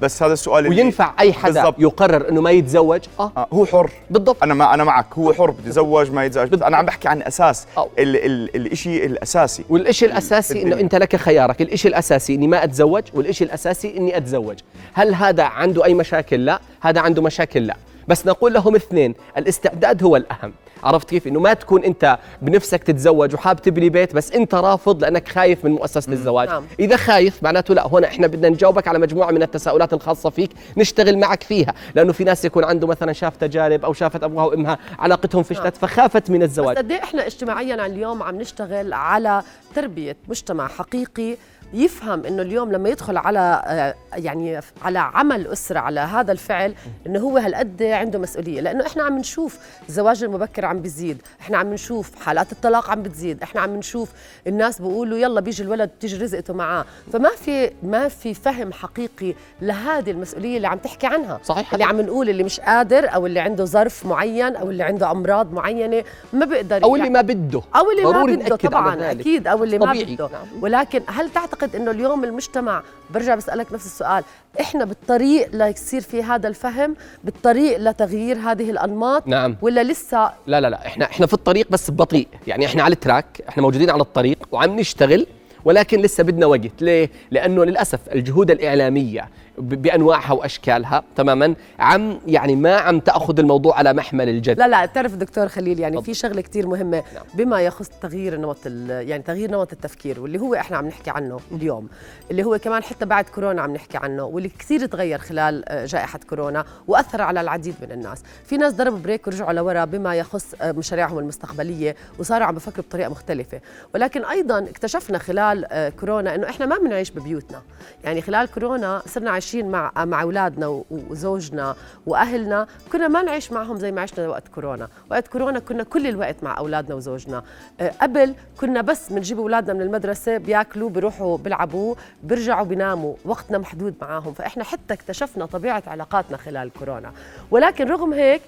بس 0.00 0.22
هذا 0.22 0.32
السؤال 0.32 0.68
وينفع 0.68 1.12
أي 1.20 1.32
حدا 1.32 1.62
بالضبط. 1.62 1.80
يقرر 1.80 2.28
إنه 2.28 2.40
ما 2.40 2.50
يتزوج؟ 2.50 3.00
آه. 3.20 3.32
آه 3.36 3.48
هو 3.52 3.66
حر. 3.66 3.90
بالضبط. 4.10 4.42
أنا 4.42 4.54
ما 4.54 4.74
أنا 4.74 4.84
معك. 4.84 5.06
هو 5.18 5.32
حر 5.32 5.50
بده 5.50 5.66
يتزوج 5.66 6.10
ما 6.10 6.24
يتزوج. 6.24 6.48
بس 6.48 6.62
أنا 6.62 6.76
عم 6.76 6.86
بحكي 6.86 7.08
عن 7.08 7.22
أساس. 7.22 7.66
أو. 7.78 7.88
ال 7.98 8.16
ال 8.16 8.56
الإشي 8.56 9.06
الأساسي. 9.06 9.64
والإشي 9.68 10.06
الأساسي 10.06 10.54
إنه 10.54 10.62
الدنيا. 10.62 10.80
أنت 10.80 10.94
لك 10.94 11.16
خيارك. 11.16 11.62
الإشي 11.62 11.88
الأساسي 11.88 12.34
إني 12.34 12.46
ما 12.46 12.64
أتزوج 12.64 13.02
والإشي 13.14 13.44
الأساسي 13.44 13.96
إني 13.96 14.16
أتزوج. 14.16 14.58
هل 14.92 15.14
هذا 15.14 15.42
عنده 15.44 15.84
أي 15.84 15.94
مشاكل؟ 15.94 16.44
لا. 16.44 16.60
هذا 16.80 17.00
عنده 17.00 17.22
مشاكل؟ 17.22 17.66
لا. 17.66 17.76
بس 18.08 18.26
نقول 18.26 18.54
لهم 18.54 18.74
اثنين 18.74 19.14
الاستعداد 19.36 20.02
هو 20.02 20.16
الأهم. 20.16 20.52
عرفت 20.84 21.08
كيف؟ 21.08 21.26
إنه 21.26 21.40
ما 21.40 21.54
تكون 21.54 21.84
أنت 21.84 22.18
بنفسك 22.42 22.82
تتزوج 22.82 23.34
وحاب 23.34 23.62
تبني 23.62 23.88
بيت 23.88 24.14
بس 24.14 24.32
أنت 24.32 24.54
رافض 24.54 25.02
لأنك 25.02 25.28
خايف 25.28 25.64
من 25.64 25.70
مؤسسة 25.70 26.12
الزواج. 26.12 26.48
نعم. 26.48 26.64
إذا 26.80 26.96
خايف 26.96 27.42
معناته 27.42 27.74
لا 27.74 27.86
هنا 27.86 28.06
إحنا 28.06 28.26
بدنا 28.26 28.48
نجاوبك 28.48 28.88
على 28.88 28.98
مجموعة 28.98 29.30
من 29.30 29.42
التساؤلات 29.42 29.92
الخاصة 29.92 30.30
فيك 30.30 30.50
نشتغل 30.76 31.18
معك 31.18 31.42
فيها. 31.42 31.74
لأنه 31.94 32.12
في 32.12 32.24
ناس 32.24 32.44
يكون 32.44 32.64
عنده 32.64 32.86
مثلا 32.86 33.12
شاف 33.12 33.36
تجارب 33.36 33.84
أو 33.84 33.92
شافت 33.92 34.22
أبوها 34.22 34.44
وأمها 34.44 34.78
علاقتهم 34.98 35.42
فشلت 35.42 35.76
فخافت 35.76 36.30
من 36.30 36.42
الزواج. 36.42 36.76
قد 36.76 36.90
إيه 36.90 37.02
إحنا 37.02 37.26
اجتماعيا 37.26 37.86
اليوم 37.86 38.22
عم 38.22 38.40
نشتغل 38.40 38.92
على 38.92 39.42
تربية 39.74 40.16
مجتمع 40.28 40.68
حقيقي 40.68 41.36
يفهم 41.74 42.24
إنه 42.26 42.42
اليوم 42.42 42.72
لما 42.72 42.88
يدخل 42.88 43.16
على 43.16 43.62
آه، 43.66 43.94
يعني 44.16 44.60
على 44.82 44.98
عمل 44.98 45.46
أسرة 45.46 45.78
على 45.78 46.00
هذا 46.00 46.32
الفعل 46.32 46.74
إنه 47.06 47.20
هو 47.20 47.38
هالقد 47.38 47.82
عنده 47.82 48.18
مسؤولية 48.18 48.60
لأنه 48.60 48.86
إحنا 48.86 49.02
عم 49.02 49.18
نشوف 49.18 49.58
الزواج 49.88 50.24
المبكر 50.24 50.64
عم 50.64 50.80
بيزيد 50.80 51.22
إحنا 51.40 51.58
عم 51.58 51.72
نشوف 51.72 52.22
حالات 52.24 52.52
الطلاق 52.52 52.90
عم 52.90 53.02
بتزيد 53.02 53.42
إحنا 53.42 53.60
عم 53.60 53.76
نشوف 53.76 54.08
الناس 54.46 54.80
بيقولوا 54.80 55.18
يلا 55.18 55.40
بيجي 55.40 55.62
الولد 55.62 55.90
بتيجي 55.98 56.16
رزقته 56.16 56.54
معاه 56.54 56.84
فما 57.12 57.28
في 57.28 57.70
ما 57.82 58.08
في 58.08 58.34
فهم 58.34 58.72
حقيقي 58.72 59.34
لهذه 59.62 60.10
المسؤولية 60.10 60.56
اللي 60.56 60.68
عم 60.68 60.78
تحكي 60.78 61.06
عنها 61.06 61.40
صحيح. 61.44 61.72
اللي 61.72 61.84
عم 61.84 62.00
نقول 62.00 62.28
اللي 62.30 62.42
مش 62.42 62.60
قادر 62.60 63.14
أو 63.14 63.26
اللي 63.26 63.40
عنده 63.40 63.64
ظرف 63.64 64.06
معين 64.06 64.56
أو 64.56 64.70
اللي 64.70 64.82
عنده 64.82 65.10
أمراض 65.10 65.52
معينة 65.52 66.04
ما 66.32 66.44
بيقدر 66.46 66.84
أو 66.84 66.94
اللي 66.96 66.98
يعني- 67.06 67.14
ما 67.14 67.20
بده 67.20 67.62
أو 67.76 67.90
اللي 67.90 68.04
ما 68.04 68.24
بده 68.24 68.56
طبعا. 68.56 69.10
أكيد 69.10 69.46
أو 69.46 69.64
اللي 69.64 69.78
ما. 69.78 69.92
بده 69.92 70.28
نعم. 70.32 70.46
ولكن 70.62 71.00
هل 71.06 71.30
تعتقد 71.30 71.63
إنه 71.74 71.90
اليوم 71.90 72.24
المجتمع 72.24 72.82
برجع 73.10 73.34
بسألك 73.34 73.72
نفس 73.72 73.86
السؤال 73.86 74.24
إحنا 74.60 74.84
بالطريق 74.84 75.48
ليصير 75.52 76.00
في 76.00 76.22
هذا 76.22 76.48
الفهم؟ 76.48 76.96
بالطريق 77.24 77.78
لتغيير 77.78 78.36
هذه 78.38 78.70
الأنماط؟ 78.70 79.26
نعم. 79.26 79.56
ولا 79.62 79.82
لسه؟ 79.82 80.30
لا 80.46 80.60
لا 80.60 80.70
لا 80.70 80.86
إحنا 80.86 81.04
إحنا 81.04 81.26
في 81.26 81.34
الطريق 81.34 81.66
بس 81.70 81.90
بطيء. 81.90 82.28
يعني 82.46 82.66
إحنا 82.66 82.82
على 82.82 82.92
التراك 82.92 83.42
إحنا 83.48 83.62
موجودين 83.62 83.90
على 83.90 84.02
الطريق 84.02 84.38
وعم 84.52 84.80
نشتغل 84.80 85.26
ولكن 85.64 86.00
لسه 86.00 86.24
بدنا 86.24 86.46
وقت. 86.46 86.82
ليه؟ 86.82 87.10
لأنه 87.30 87.64
للأسف 87.64 87.98
الجهود 88.12 88.50
الإعلامية 88.50 89.28
بأنواعها 89.58 90.32
وأشكالها. 90.32 91.04
تماما. 91.16 91.54
عم 91.78 92.18
يعني 92.26 92.56
ما 92.56 92.76
عم 92.76 93.00
تأخذ 93.00 93.38
الموضوع 93.38 93.78
على 93.78 93.92
محمل 93.92 94.28
الجد. 94.28 94.58
لا 94.58 94.68
لا 94.68 94.86
تعرف 94.86 95.14
دكتور 95.14 95.48
خليل 95.48 95.80
يعني. 95.80 96.02
في 96.02 96.14
شغلة 96.14 96.40
كتير 96.40 96.66
مهمة. 96.66 97.02
نعم. 97.14 97.24
بما 97.34 97.60
يخص 97.60 97.88
تغيير 97.88 98.36
نمط 98.36 98.66
يعني 98.88 99.22
تغيير 99.22 99.50
نمط 99.50 99.72
التفكير 99.72 100.20
واللي 100.20 100.40
هو 100.40 100.54
إحنا 100.54 100.76
عم 100.76 100.86
نحكي 100.86 101.10
عنه 101.10 101.40
اليوم 101.52 101.88
اللي 102.30 102.44
هو 102.44 102.58
كمان 102.58 102.82
حتى 102.82 103.04
بعد 103.04 103.24
كورونا 103.24 103.62
عم 103.62 103.74
نحكي 103.74 103.96
عنه 103.96 104.24
واللي 104.24 104.48
كثير 104.48 104.86
تغير 104.86 105.18
خلال 105.18 105.68
آه، 105.68 105.86
جائحة 105.86 106.20
كورونا 106.28 106.64
وأثر 106.88 107.22
على 107.22 107.40
العديد 107.40 107.74
من 107.82 107.92
الناس. 107.92 108.22
في 108.46 108.56
ناس 108.56 108.74
ضربوا 108.74 108.98
بريك 108.98 109.26
ورجعوا 109.26 109.52
لورا 109.52 109.84
بما 109.84 110.14
يخص 110.14 110.54
آه، 110.60 110.72
مشاريعهم 110.72 111.18
المستقبلية 111.18 111.96
وصاروا 112.18 112.46
عم 112.46 112.54
بفكروا 112.54 112.84
بطريقة 112.88 113.10
مختلفة. 113.10 113.60
ولكن 113.94 114.24
أيضا 114.24 114.58
اكتشفنا 114.58 115.18
خلال 115.18 115.64
آه، 115.72 115.88
كورونا 115.88 116.34
إنه 116.34 116.48
إحنا 116.48 116.66
ما 116.66 116.78
بنعيش 116.78 117.10
ببيوتنا. 117.10 117.62
يعني 118.04 118.22
خلال 118.22 118.50
كورونا 118.50 119.02
صرنا 119.06 119.30
عايشين 119.44 119.70
مع 119.70 120.04
مع 120.04 120.22
أولادنا 120.22 120.84
وزوجنا 120.90 121.76
وأهلنا. 122.06 122.66
كنا 122.92 123.08
ما 123.08 123.22
نعيش 123.22 123.52
معهم 123.52 123.76
زي 123.76 123.92
ما 123.92 124.00
عشنا 124.00 124.28
وقت 124.28 124.48
كورونا. 124.48 124.88
وقت 125.10 125.28
كورونا 125.28 125.58
كنا 125.58 125.82
كل 125.82 126.06
الوقت 126.06 126.36
مع 126.42 126.58
أولادنا 126.58 126.94
وزوجنا. 126.94 127.42
آه، 127.80 127.92
قبل 128.02 128.34
كنا 128.60 128.80
بس 128.80 129.12
بنجيب 129.12 129.38
أولادنا 129.38 129.72
من 129.72 129.80
المدرسة 129.80 130.36
بياكلوا 130.36 130.90
بيروحوا 130.90 131.38
بيلعبوا 131.38 131.94
بيرجعوا 132.22 132.64
بيناموا 132.66 133.14
وقتنا 133.24 133.58
محدود 133.58 133.94
معاهم. 134.02 134.32
فإحنا 134.32 134.64
حتى 134.64 134.94
اكتشفنا 134.94 135.46
طبيعة 135.46 135.82
علاقاتنا 135.86 136.36
خلال 136.36 136.70
كورونا. 136.78 137.12
ولكن 137.50 137.88
رغم 137.88 138.12
هيك 138.12 138.42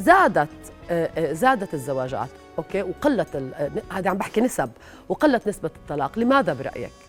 زادت 0.00 0.48
آه، 0.90 1.10
آه، 1.16 1.32
زادت 1.32 1.74
الزواجات 1.74 2.28
أوكي؟ 2.58 2.82
وقلت 2.82 3.52
هذا 3.92 4.10
عم 4.10 4.16
بحكي 4.16 4.40
نسب 4.40 4.70
وقلت 5.08 5.48
نسبة 5.48 5.70
الطلاق. 5.76 6.18
لماذا 6.18 6.52
برأيك؟ 6.52 7.05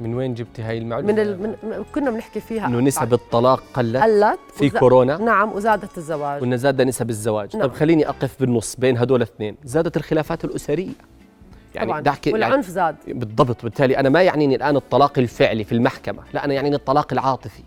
من 0.00 0.14
وين 0.14 0.34
جبتي 0.34 0.62
هاي 0.62 0.78
المعلومة؟ 0.78 1.12
من, 1.12 1.18
ال... 1.18 1.40
من 1.40 1.84
كنا 1.94 2.10
بنحكي 2.10 2.40
فيها 2.40 2.66
إنه 2.66 2.80
نسب 2.80 3.12
الطلاق 3.12 3.62
قلت 3.74 3.96
قلت 3.96 4.38
في 4.54 4.66
وز- 4.66 4.76
كورونا؟ 4.76 5.16
نعم 5.16 5.52
وزادت 5.52 5.98
الزواج. 5.98 6.42
وان 6.42 6.56
زاد 6.56 6.82
نسب 6.82 7.10
الزواج. 7.10 7.56
نعم. 7.56 7.66
طيب 7.66 7.76
خليني 7.76 8.08
أقف 8.08 8.40
بالنص 8.40 8.76
بين 8.76 8.98
هدول 8.98 9.16
الاثنين 9.22 9.56
زادت 9.64 9.96
الخلافات 9.96 10.44
الأسرية. 10.44 10.92
يعني 11.74 11.88
طبعا 11.88 12.00
بدي 12.00 12.10
أحكي 12.10 12.30
يعني 12.30 12.44
والعنف 12.44 12.66
زاد. 12.68 12.96
بالضبط 13.06 13.62
بالتالي 13.62 13.98
أنا 13.98 14.08
ما 14.08 14.22
يعنيني 14.22 14.54
الآن 14.56 14.76
الطلاق 14.76 15.18
الفعلي 15.18 15.64
في 15.64 15.72
المحكمة 15.72 16.22
لا 16.34 16.44
أنا 16.44 16.54
يعنيني 16.54 16.76
الطلاق 16.76 17.12
العاطفي. 17.12 17.62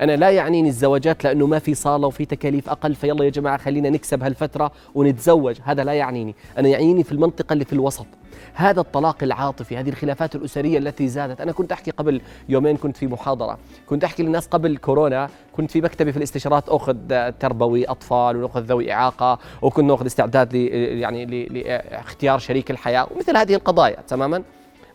أنا 0.00 0.16
لا 0.16 0.30
يعنيني 0.30 0.68
الزواجات 0.68 1.24
لأنه 1.24 1.46
ما 1.46 1.58
في 1.58 1.74
صالة 1.74 2.06
وفي 2.06 2.24
تكاليف 2.24 2.68
أقل 2.68 2.94
فيلا 2.94 3.24
يا 3.24 3.30
جماعة 3.30 3.56
خلينا 3.56 3.90
نكسب 3.90 4.22
هالفترة 4.22 4.72
ونتزوج. 4.94 5.56
هذا 5.64 5.84
لا 5.84 5.92
يعنيني. 5.92 6.34
أنا 6.58 6.68
يعنيني 6.68 7.04
في 7.04 7.12
المنطقة 7.12 7.52
اللي 7.52 7.64
في 7.64 7.72
الوسط. 7.72 8.06
هذا 8.54 8.80
الطلاق 8.80 9.16
العاطفي 9.22 9.76
هذه 9.76 9.88
الخلافات 9.88 10.34
الأسرية 10.34 10.78
التي 10.78 11.08
زادت. 11.08 11.40
أنا 11.40 11.52
كنت 11.52 11.72
أحكي 11.72 11.90
قبل 11.90 12.20
يومين 12.48 12.76
كنت 12.76 12.96
في 12.96 13.06
محاضرة. 13.06 13.58
كنت 13.86 14.04
أحكي 14.04 14.22
للناس 14.22 14.46
قبل 14.46 14.76
كورونا 14.76 15.30
كنت 15.52 15.70
في 15.70 15.80
مكتبي 15.80 16.12
في 16.12 16.18
الاستشارات 16.18 16.68
أخذ 16.68 16.96
تربوي 17.30 17.84
أطفال 17.84 18.36
ونأخذ 18.36 18.60
ذوي 18.60 18.92
إعاقة 18.92 19.38
وكنت 19.62 19.84
نأخذ 19.84 20.06
استعداد 20.06 20.56
ل 20.56 20.56
يعني 21.00 21.46
لاختيار 21.46 22.38
شريك 22.38 22.70
الحياة 22.70 23.06
ومثل 23.14 23.36
هذه 23.36 23.54
القضايا 23.54 23.96
تماما. 24.08 24.42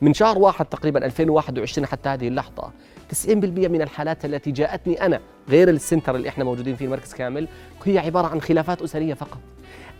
من 0.01 0.13
شهر 0.13 0.37
واحد 0.37 0.65
تقريبا 0.65 1.05
2021 1.05 1.85
حتى 1.85 2.09
هذه 2.09 2.27
اللحظة 2.27 2.71
90% 3.11 3.27
من 3.45 3.81
الحالات 3.81 4.25
التي 4.25 4.51
جاءتني 4.51 5.05
أنا 5.05 5.19
غير 5.49 5.69
السنتر 5.69 6.15
اللي 6.15 6.29
إحنا 6.29 6.43
موجودين 6.43 6.75
فيه 6.75 6.85
المركز 6.85 7.13
كامل. 7.13 7.47
هي 7.85 7.99
عبارة 7.99 8.27
عن 8.27 8.41
خلافات 8.41 8.81
أسرية 8.81 9.13
فقط. 9.13 9.37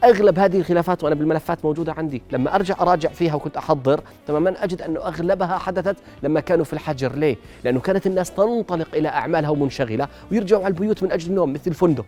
أغلب 0.04 0.39
هذه 0.39 0.58
الخلافات 0.58 1.04
وأنا 1.04 1.15
بالملفات 1.15 1.65
موجودة 1.65 1.93
عندي. 1.93 2.21
لما 2.32 2.56
أرجع 2.56 2.76
أراجع 2.82 3.10
فيها 3.10 3.36
وكنت 3.36 3.58
أحضر 3.58 4.02
تماما 4.28 4.63
أجد 4.63 4.82
انه 4.82 5.00
أغلبها 5.00 5.58
حدثت 5.58 5.95
لما 6.24 6.39
كانوا 6.39 6.65
في 6.65 6.74
الحجر. 6.74 7.15
ليه؟ 7.15 7.36
لأنه 7.63 7.80
كانت 7.80 8.08
الناس 8.08 8.32
تنطلق 8.32 8.88
إلى 8.95 9.08
أعمالها 9.08 9.50
ومنشغلة 9.50 10.08
ويرجعوا 10.32 10.63
على 10.63 10.71
البيوت 10.71 11.04
من 11.04 11.12
أجل 11.12 11.30
النوم 11.30 11.54
مثل 11.54 11.63
الفندق. 11.67 12.06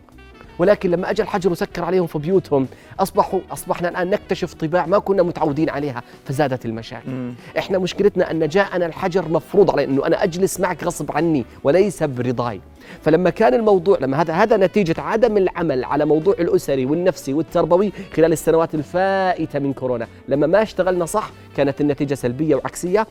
ولكن 0.60 0.92
لما 0.92 1.10
أجى 1.10 1.22
الحجر 1.22 1.52
وسكر 1.52 1.84
عليهم 1.84 2.08
في 2.08 2.20
بيوتهم 2.20 2.68
اصبحوا 3.00 3.40
أصبحنا 3.52 3.90
الآن 3.90 4.10
نكتشف 4.10 4.54
طباع 4.54 4.86
ما 4.86 5.00
كنا 5.00 5.24
متعودين 5.24 5.70
عليها 5.70 6.04
فزادت 6.26 6.66
المشاكل. 6.66 7.32
إحنا 7.58 7.78
مشكلتنا 7.78 8.32
أن 8.32 8.48
جاءنا 8.48 8.86
الحجر 8.86 9.30
مفروض 9.30 9.72
علي 9.72 9.84
إنه 9.84 10.08
أنا 10.08 10.24
أجلس 10.24 10.60
معك 10.60 10.84
غصب 10.84 11.12
عني 11.12 11.46
وليس 11.64 12.04
برضاي. 12.04 12.62
فلما 13.02 13.30
كان 13.30 13.54
الموضوع 13.54 13.98
لما 14.02 14.22
هذا 14.22 14.34
هذا 14.34 14.58
نتيجة 14.58 15.02
عدم 15.02 15.38
العمل 15.38 15.84
على 15.84 16.06
موضوع 16.06 16.36
الأسري 16.40 16.86
والنفسي 16.86 17.34
والتربوي 17.34 17.92
خلال 18.16 18.32
السنوات 18.32 18.76
الفائتة 18.76 19.60
من 19.60 19.74
كورونا. 19.74 20.08
لما 20.28 20.48
ما 20.48 20.62
اشتغلنا 20.62 21.06
صح 21.06 21.32
كانت 21.58 21.82
النتيجة 21.82 22.14
سلبية 22.14 22.56
وعكسية 22.56 23.08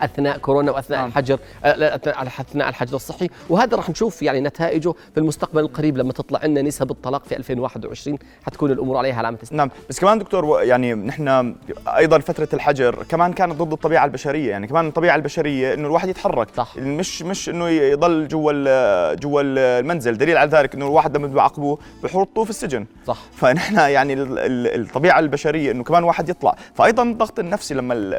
أثناء 0.00 0.38
كورونا 0.38 0.72
وأثناء 0.72 0.98
نعم. 1.00 1.08
الحجر 1.08 1.38
آه، 1.64 1.76
لا، 1.76 1.94
اثناء 2.40 2.68
الحجر 2.68 2.96
الصحي. 2.96 3.28
وهذا 3.50 3.76
راح 3.76 3.90
نشوف 3.90 4.22
يعني 4.22 4.40
نتائجه 4.40 4.94
في 5.14 5.20
المستقبل 5.20 5.60
القريب 5.60 5.96
لما 5.98 6.12
تطلع 6.12 6.46
لنا 6.46 6.62
نسب 6.62 6.90
الطلاق 6.90 7.24
في 7.24 7.36
2021 7.36 8.18
حتكون 8.46 8.70
الأمور 8.70 8.96
عليها 8.96 9.14
علامة 9.14 9.38
استفهام 9.42 9.56
نعم 9.58 9.70
بس 9.88 10.00
كمان 10.00 10.18
دكتور 10.18 10.62
يعني 10.62 10.94
نحن 10.94 11.54
أيضا 11.96 12.18
فترة 12.18 12.48
الحجر 12.52 13.02
كمان 13.08 13.32
كانت 13.32 13.52
ضد 13.54 13.72
الطبيعة 13.72 14.04
البشرية. 14.04 14.50
يعني 14.50 14.66
كمان 14.66 14.86
الطبيعة 14.88 15.16
البشرية 15.16 15.74
إنه 15.74 15.86
الواحد 15.86 16.08
يتحرك. 16.08 16.48
صح. 16.56 16.76
مش 16.76 17.22
مش 17.22 17.48
إنه 17.48 17.68
يضل 17.68 18.28
جوا 18.28 19.14
جوا 19.14 19.40
ال- 19.42 19.58
المنزل. 19.58 20.18
دليل 20.18 20.36
على 20.36 20.50
ذلك 20.50 20.74
إنه 20.74 20.86
الواحد 20.86 21.16
لما 21.16 21.26
بيعاقبوه 21.26 21.78
بحطوه 22.02 22.44
في 22.44 22.50
السجن. 22.50 22.86
صح. 23.06 23.18
فنحن 23.36 23.74
يعني 23.78 24.12
ال- 24.12 24.38
ال- 24.38 24.80
الطبيعة 24.80 25.18
البشرية 25.18 25.70
إنه 25.70 25.84
كمان 25.84 26.04
واحد 26.04 26.28
يطلع. 26.28 26.54
فايضا 26.74 27.02
الضغط 27.02 27.38
النفسي 27.38 27.74
لما 27.74 28.16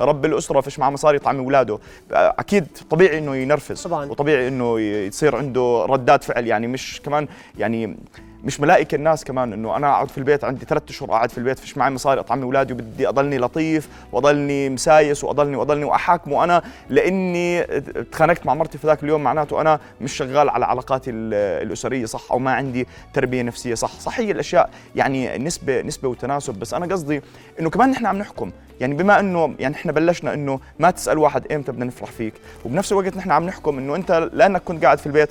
رب 0.00 0.24
الأسرة 0.24 0.60
فيش 0.60 0.78
معه 0.78 0.90
مصاري 0.90 1.09
يطعم 1.14 1.38
اولاده 1.38 1.78
أكيد 2.12 2.66
طبيعي 2.90 3.18
إنه 3.18 3.36
ينرفز. 3.36 3.82
طبعاً. 3.82 4.06
وطبيعي 4.06 4.48
إنه 4.48 4.80
يصير 4.80 5.36
عنده 5.36 5.86
ردات 5.88 6.24
فعل. 6.24 6.46
يعني 6.46 6.66
مش 6.66 7.00
كمان 7.04 7.28
يعني 7.58 7.96
مش 8.44 8.60
ملائكة 8.60 8.94
الناس 8.94 9.24
كمان 9.24 9.52
إنه 9.52 9.76
أنا 9.76 9.90
أقعد 9.90 10.08
في 10.08 10.18
البيت 10.18 10.44
عندي 10.44 10.64
ثلاث 10.66 10.82
أشهر 10.88 11.10
قاعد 11.10 11.30
في 11.30 11.38
البيت 11.38 11.58
فيش 11.58 11.76
معي 11.76 11.90
مصاري 11.90 12.20
أطعم 12.20 12.42
أولادي 12.42 12.72
وبدي 12.72 13.08
أضلني 13.08 13.38
لطيف 13.38 13.88
وأضلني 14.12 14.68
مسايس 14.68 15.24
وأضلني 15.24 15.56
وأضلني 15.56 15.84
وأحاكمه 15.84 16.44
أنا 16.44 16.62
لإني 16.90 17.62
تخانقت 18.12 18.46
مع 18.46 18.54
مرتي 18.54 18.78
في 18.78 18.86
ذاك 18.86 19.02
اليوم 19.04 19.22
معناته 19.22 19.60
أنا 19.60 19.80
مش 20.00 20.12
شغال 20.16 20.48
على 20.48 20.64
علاقاتي 20.64 21.10
ال- 21.10 21.34
الأسرية 21.66 22.04
صح 22.06 22.32
أو 22.32 22.38
ما 22.38 22.52
عندي 22.52 22.86
تربية 23.14 23.42
نفسية 23.42 23.74
صح. 23.74 24.00
صح 24.00 24.20
هي 24.20 24.30
الأشياء 24.30 24.70
يعني 24.96 25.38
نسبة 25.38 25.82
نسبة 25.82 26.08
وتناسب 26.08 26.54
بس 26.54 26.74
أنا 26.74 26.86
قصدي 26.86 27.22
إنه 27.60 27.70
كمان 27.70 27.90
نحن 27.90 28.06
عم 28.06 28.18
نحكم. 28.18 28.50
يعني 28.80 28.94
بما 28.94 29.20
انه 29.20 29.54
يعني 29.58 29.74
إحنا 29.74 29.92
بلشنا 29.92 30.34
إنه 30.34 30.60
ما 30.78 30.90
تسأل 30.90 31.18
واحد 31.18 31.52
إمتى 31.52 31.72
بدنا 31.72 31.84
نفرح 31.84 32.10
فيك. 32.10 32.34
وبنفس 32.64 32.92
الوقت 32.92 33.16
نحن 33.16 33.30
عم 33.30 33.46
نحكم 33.46 33.78
إنه 33.78 33.96
أنت 33.96 34.30
لأنك 34.32 34.62
كنت 34.62 34.84
قاعد 34.84 34.98
في 34.98 35.06
البيت 35.06 35.28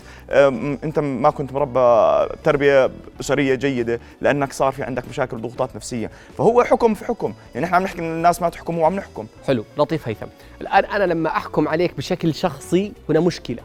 أنت 0.84 1.00
ما 1.00 1.30
كنت 1.30 1.54
مربى 1.54 2.28
تربية 2.44 2.92
اسريه 3.20 3.56
جيدة 3.56 4.00
لأنك 4.22 4.54
صار 4.54 4.72
في 4.72 4.84
عندك 4.84 5.04
مشاكل 5.10 5.38
وضغوطات 5.38 5.76
نفسية. 5.76 6.12
فهو 6.38 6.64
حكم 6.64 6.94
في 6.94 7.06
حكم. 7.06 7.34
يعني 7.56 7.66
إحنا 7.66 7.78
عم 7.78 7.84
نحكي 7.84 8.00
ان 8.00 8.12
الناس 8.12 8.42
ما 8.42 8.50
تحكم 8.50 8.78
وعم 8.78 8.96
نحكم. 8.96 9.28
حلو 9.48 9.66
لطيف 9.78 10.08
هيثم. 10.08 10.28
الآن 10.62 10.86
أنا 10.86 11.04
لما 11.04 11.30
أحكم 11.30 11.68
عليك 11.68 11.98
بشكل 11.98 12.34
شخصي 12.34 12.92
هنا 13.10 13.20
مشكلة. 13.20 13.64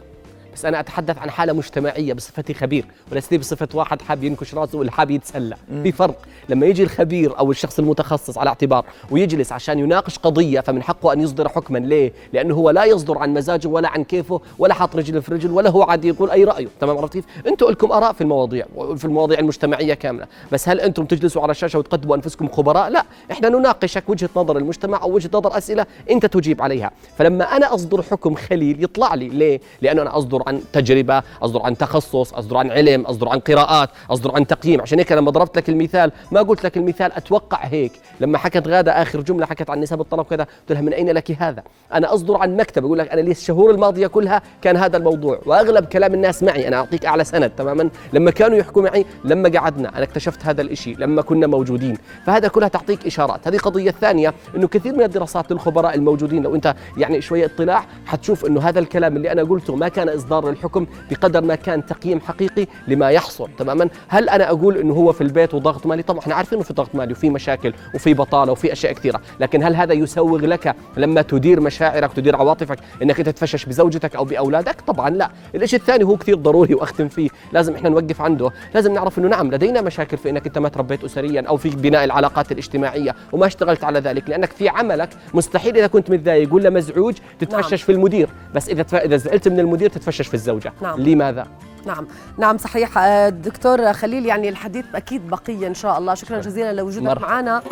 بس 0.54 0.64
أنا 0.64 0.80
أتحدث 0.80 1.18
عن 1.18 1.30
حالة 1.30 1.52
مجتمعية 1.52 2.12
بصفتي 2.12 2.54
خبير 2.54 2.84
وليس 3.12 3.34
بصفة 3.34 3.68
واحد 3.74 4.02
حاب 4.02 4.24
ينكش 4.24 4.54
راسه 4.54 4.78
ولا 4.78 4.90
حاب 4.90 5.10
يتسلى. 5.10 5.56
في 5.82 5.92
فرق 5.92 6.16
لما 6.48 6.66
يجي 6.66 6.82
الخبير 6.82 7.38
أو 7.38 7.50
الشخص 7.50 7.78
المتخصص 7.78 8.38
على 8.38 8.48
اعتبار 8.48 8.84
ويجلس 9.10 9.52
عشان 9.52 9.78
يناقش 9.78 10.18
قضية 10.18 10.60
فمن 10.60 10.82
حقه 10.82 11.12
أن 11.12 11.20
يصدر 11.20 11.48
حكما. 11.48 11.78
ليه؟ 11.78 12.12
لأنه 12.32 12.54
هو 12.54 12.70
لا 12.70 12.84
يصدر 12.84 13.18
عن 13.18 13.34
مزاجه 13.34 13.68
ولا 13.68 13.88
عن 13.88 14.04
كيفه 14.04 14.40
ولا 14.58 14.74
حاط 14.74 14.96
رجل 14.96 15.22
في 15.22 15.34
رجل 15.34 15.50
ولا 15.50 15.70
هو 15.70 15.82
عادي 15.82 16.08
يقول 16.08 16.30
أي 16.30 16.44
رأيه. 16.44 16.68
تمام 16.80 16.98
عرفت 16.98 17.12
كيف؟ 17.12 17.24
أنتم 17.46 17.66
لكم 17.66 17.92
آراء 17.92 18.12
في 18.12 18.20
المواضيع 18.20 18.66
في 18.96 19.04
المواضيع 19.04 19.38
المجتمعية 19.38 19.94
كاملة. 19.94 20.26
بس 20.52 20.68
هل 20.68 20.80
أنتم 20.80 21.04
تجلسوا 21.04 21.42
على 21.42 21.50
الشاشة 21.50 21.78
وتقدموا 21.78 22.16
أنفسكم 22.16 22.48
خبراء؟ 22.48 22.88
لا. 22.88 23.04
إحنا 23.30 23.48
نناقشك 23.48 24.08
وجهة 24.08 24.30
نظر 24.36 24.56
المجتمع 24.56 25.02
أو 25.02 25.12
وجهة 25.12 25.30
نظر 25.34 25.58
أسئلة 25.58 25.86
أنت 26.10 26.26
تجيب 26.26 26.62
عليها. 26.62 26.90
فلما 27.18 27.56
أنا 27.56 27.74
أصدر 27.74 28.02
حكم 28.02 28.34
خليل 28.34 28.84
يطلع 28.84 29.14
لي. 29.14 29.28
ليه؟ 29.28 29.60
لأنه 29.82 30.02
أنا 30.02 30.18
أصدر 30.18 30.42
عن 30.46 30.60
تجربة 30.72 31.22
أصدر 31.42 31.62
عن 31.62 31.76
تخصص 31.76 32.34
أصدر 32.34 32.56
عن 32.56 32.70
علم 32.70 33.00
أصدر 33.00 33.28
عن 33.28 33.38
قراءات 33.38 33.90
أصدر 34.10 34.34
عن 34.34 34.46
تقييم. 34.46 34.80
عشان 34.80 34.98
هيك 34.98 35.12
لما 35.12 35.30
ضربت 35.30 35.56
لك 35.56 35.68
المثال 35.68 36.12
ما 36.32 36.42
قلت 36.42 36.64
لك 36.64 36.76
المثال 36.76 37.12
أتوقع 37.12 37.58
هيك. 37.64 37.92
لما 38.20 38.38
حكت 38.38 38.68
غادة 38.68 39.02
آخر 39.02 39.20
جملة 39.20 39.46
حكت 39.46 39.70
عن 39.70 39.80
نسب 39.80 40.00
الطلب 40.00 40.26
كذا 40.26 40.42
قلت 40.44 40.72
لها 40.72 40.80
من 40.80 40.92
أين 40.92 41.10
لك 41.10 41.42
هذا؟ 41.42 41.62
أنا 41.92 42.14
أصدر 42.14 42.36
عن 42.36 42.56
مكتب. 42.56 42.84
أقول 42.84 42.98
لك 42.98 43.08
أنا 43.08 43.20
لي 43.20 43.30
الشهور 43.30 43.70
الماضية 43.70 44.06
كلها 44.06 44.42
كان 44.62 44.76
هذا 44.76 44.96
الموضوع. 44.96 45.40
وأغلب 45.46 45.84
كلام 45.84 46.14
الناس 46.14 46.42
معي 46.42 46.68
أنا 46.68 46.76
أعطيك 46.76 47.06
أعلى 47.06 47.24
سند 47.24 47.50
تماما. 47.50 47.90
لما 48.12 48.30
كانوا 48.30 48.58
يحكوا 48.58 48.82
معي 48.82 49.06
لما 49.24 49.48
قعدنا 49.48 49.88
أنا 49.88 50.02
اكتشفت 50.02 50.46
هذا 50.46 50.62
الشيء 50.62 50.96
لما 50.98 51.22
كنا 51.22 51.46
موجودين. 51.46 51.98
فهذا 52.26 52.48
كلها 52.48 52.68
تعطيك 52.68 53.06
إشارات. 53.06 53.48
هذه 53.48 53.56
قضية 53.56 53.90
ثانية 53.90 54.34
إنه 54.56 54.68
كثير 54.68 54.92
من 54.94 55.02
الدراسات 55.02 55.52
للخبراء 55.52 55.94
الموجودين 55.94 56.42
لو 56.42 56.54
أنت 56.54 56.74
يعني 56.96 57.20
شوية 57.20 57.44
اطلاع 57.44 57.84
حتشوف 58.06 58.46
إنه 58.46 58.60
هذا 58.60 58.78
الكلام 58.78 59.16
اللي 59.16 59.32
أنا 59.32 59.42
قلته 59.42 59.76
ما 59.76 59.88
كان 59.88 60.08
إصدار 60.08 60.33
للحكم 60.40 60.86
بقدر 61.10 61.44
ما 61.44 61.54
كان 61.54 61.86
تقييم 61.86 62.20
حقيقي 62.20 62.66
لما 62.88 63.10
يحصل. 63.10 63.48
تماما؟ 63.58 63.88
هل 64.08 64.28
أنا 64.28 64.50
أقول 64.50 64.76
إنه 64.76 64.94
هو 64.94 65.12
في 65.12 65.20
البيت 65.20 65.54
وضغط 65.54 65.86
مالي؟ 65.86 66.02
طبعا 66.02 66.20
إحنا 66.20 66.34
عارفين 66.34 66.58
إنه 66.58 66.64
في 66.66 66.74
ضغط 66.74 66.94
مالي 66.94 67.12
وفي 67.12 67.30
مشاكل 67.30 67.74
وفي 67.94 68.14
بطالة 68.14 68.52
وفي 68.52 68.72
أشياء 68.72 68.92
كثيرة. 68.92 69.20
لكن 69.40 69.62
هل 69.62 69.76
هذا 69.76 69.92
يسوغ 69.92 70.38
لك 70.38 70.74
لما 70.96 71.22
تدير 71.22 71.60
مشاعرك 71.60 72.12
تدير 72.12 72.36
عواطفك 72.36 72.78
إنك 73.02 73.18
أنت 73.18 73.28
تتفشش 73.28 73.64
بزوجتك 73.64 74.16
أو 74.16 74.24
بأولادك؟ 74.24 74.80
طبعا 74.80 75.10
لا. 75.10 75.30
الشيء 75.54 75.78
الثاني 75.78 76.04
هو 76.04 76.16
كثير 76.16 76.36
ضروري 76.36 76.74
وأختم 76.74 77.08
فيه. 77.08 77.28
لازم 77.52 77.74
إحنا 77.74 77.88
نوقف 77.88 78.20
عنده. 78.20 78.50
لازم 78.74 78.94
نعرف 78.94 79.18
إنه 79.18 79.28
نعم 79.28 79.50
لدينا 79.50 79.80
مشاكل 79.80 80.16
في 80.16 80.30
إنك 80.30 80.46
أنت 80.46 80.58
ما 80.58 80.68
تربيت 80.68 81.04
اسريا 81.04 81.44
أو 81.48 81.56
في 81.56 81.68
بناء 81.70 82.04
العلاقات 82.04 82.52
الاجتماعية 82.52 83.14
وما 83.32 83.46
اشتغلت 83.46 83.84
على 83.84 83.98
ذلك 84.00 84.28
لأنك 84.30 84.52
في 84.52 84.68
عملك 84.68 85.08
مستحيل 85.34 85.76
إذا 85.76 85.86
كنت 85.86 86.10
متضايق 86.10 86.54
ولا 86.54 86.70
مزعوج 86.70 87.14
تتفشش 87.38 87.70
نعم. 87.72 87.86
في 87.86 87.92
المدير. 87.92 88.28
بس 88.54 88.68
إذا 88.68 88.84
إذا 88.92 89.16
زعلت 89.16 89.48
من 89.48 89.60
المدير 89.60 89.90
تتفشش 89.90 90.23
في 90.28 90.34
الزوجة. 90.34 90.72
نعم. 90.82 91.00
لماذا؟ 91.00 91.46
نعم. 91.86 92.06
نعم 92.38 92.58
صحيح. 92.58 92.98
آه، 92.98 93.28
دكتور 93.28 93.92
خليل 93.92 94.26
يعني 94.26 94.48
الحديث 94.48 94.84
أكيد 94.94 95.28
بقية 95.28 95.66
إن 95.66 95.74
شاء 95.74 95.98
الله. 95.98 96.14
شكرا 96.14 96.40
جزيلا 96.40 96.72
لوجودك 96.72 97.20
معنا. 97.20 97.62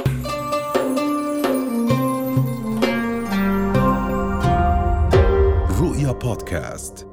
رؤيا 5.81 6.13
بودكاست. 6.13 7.12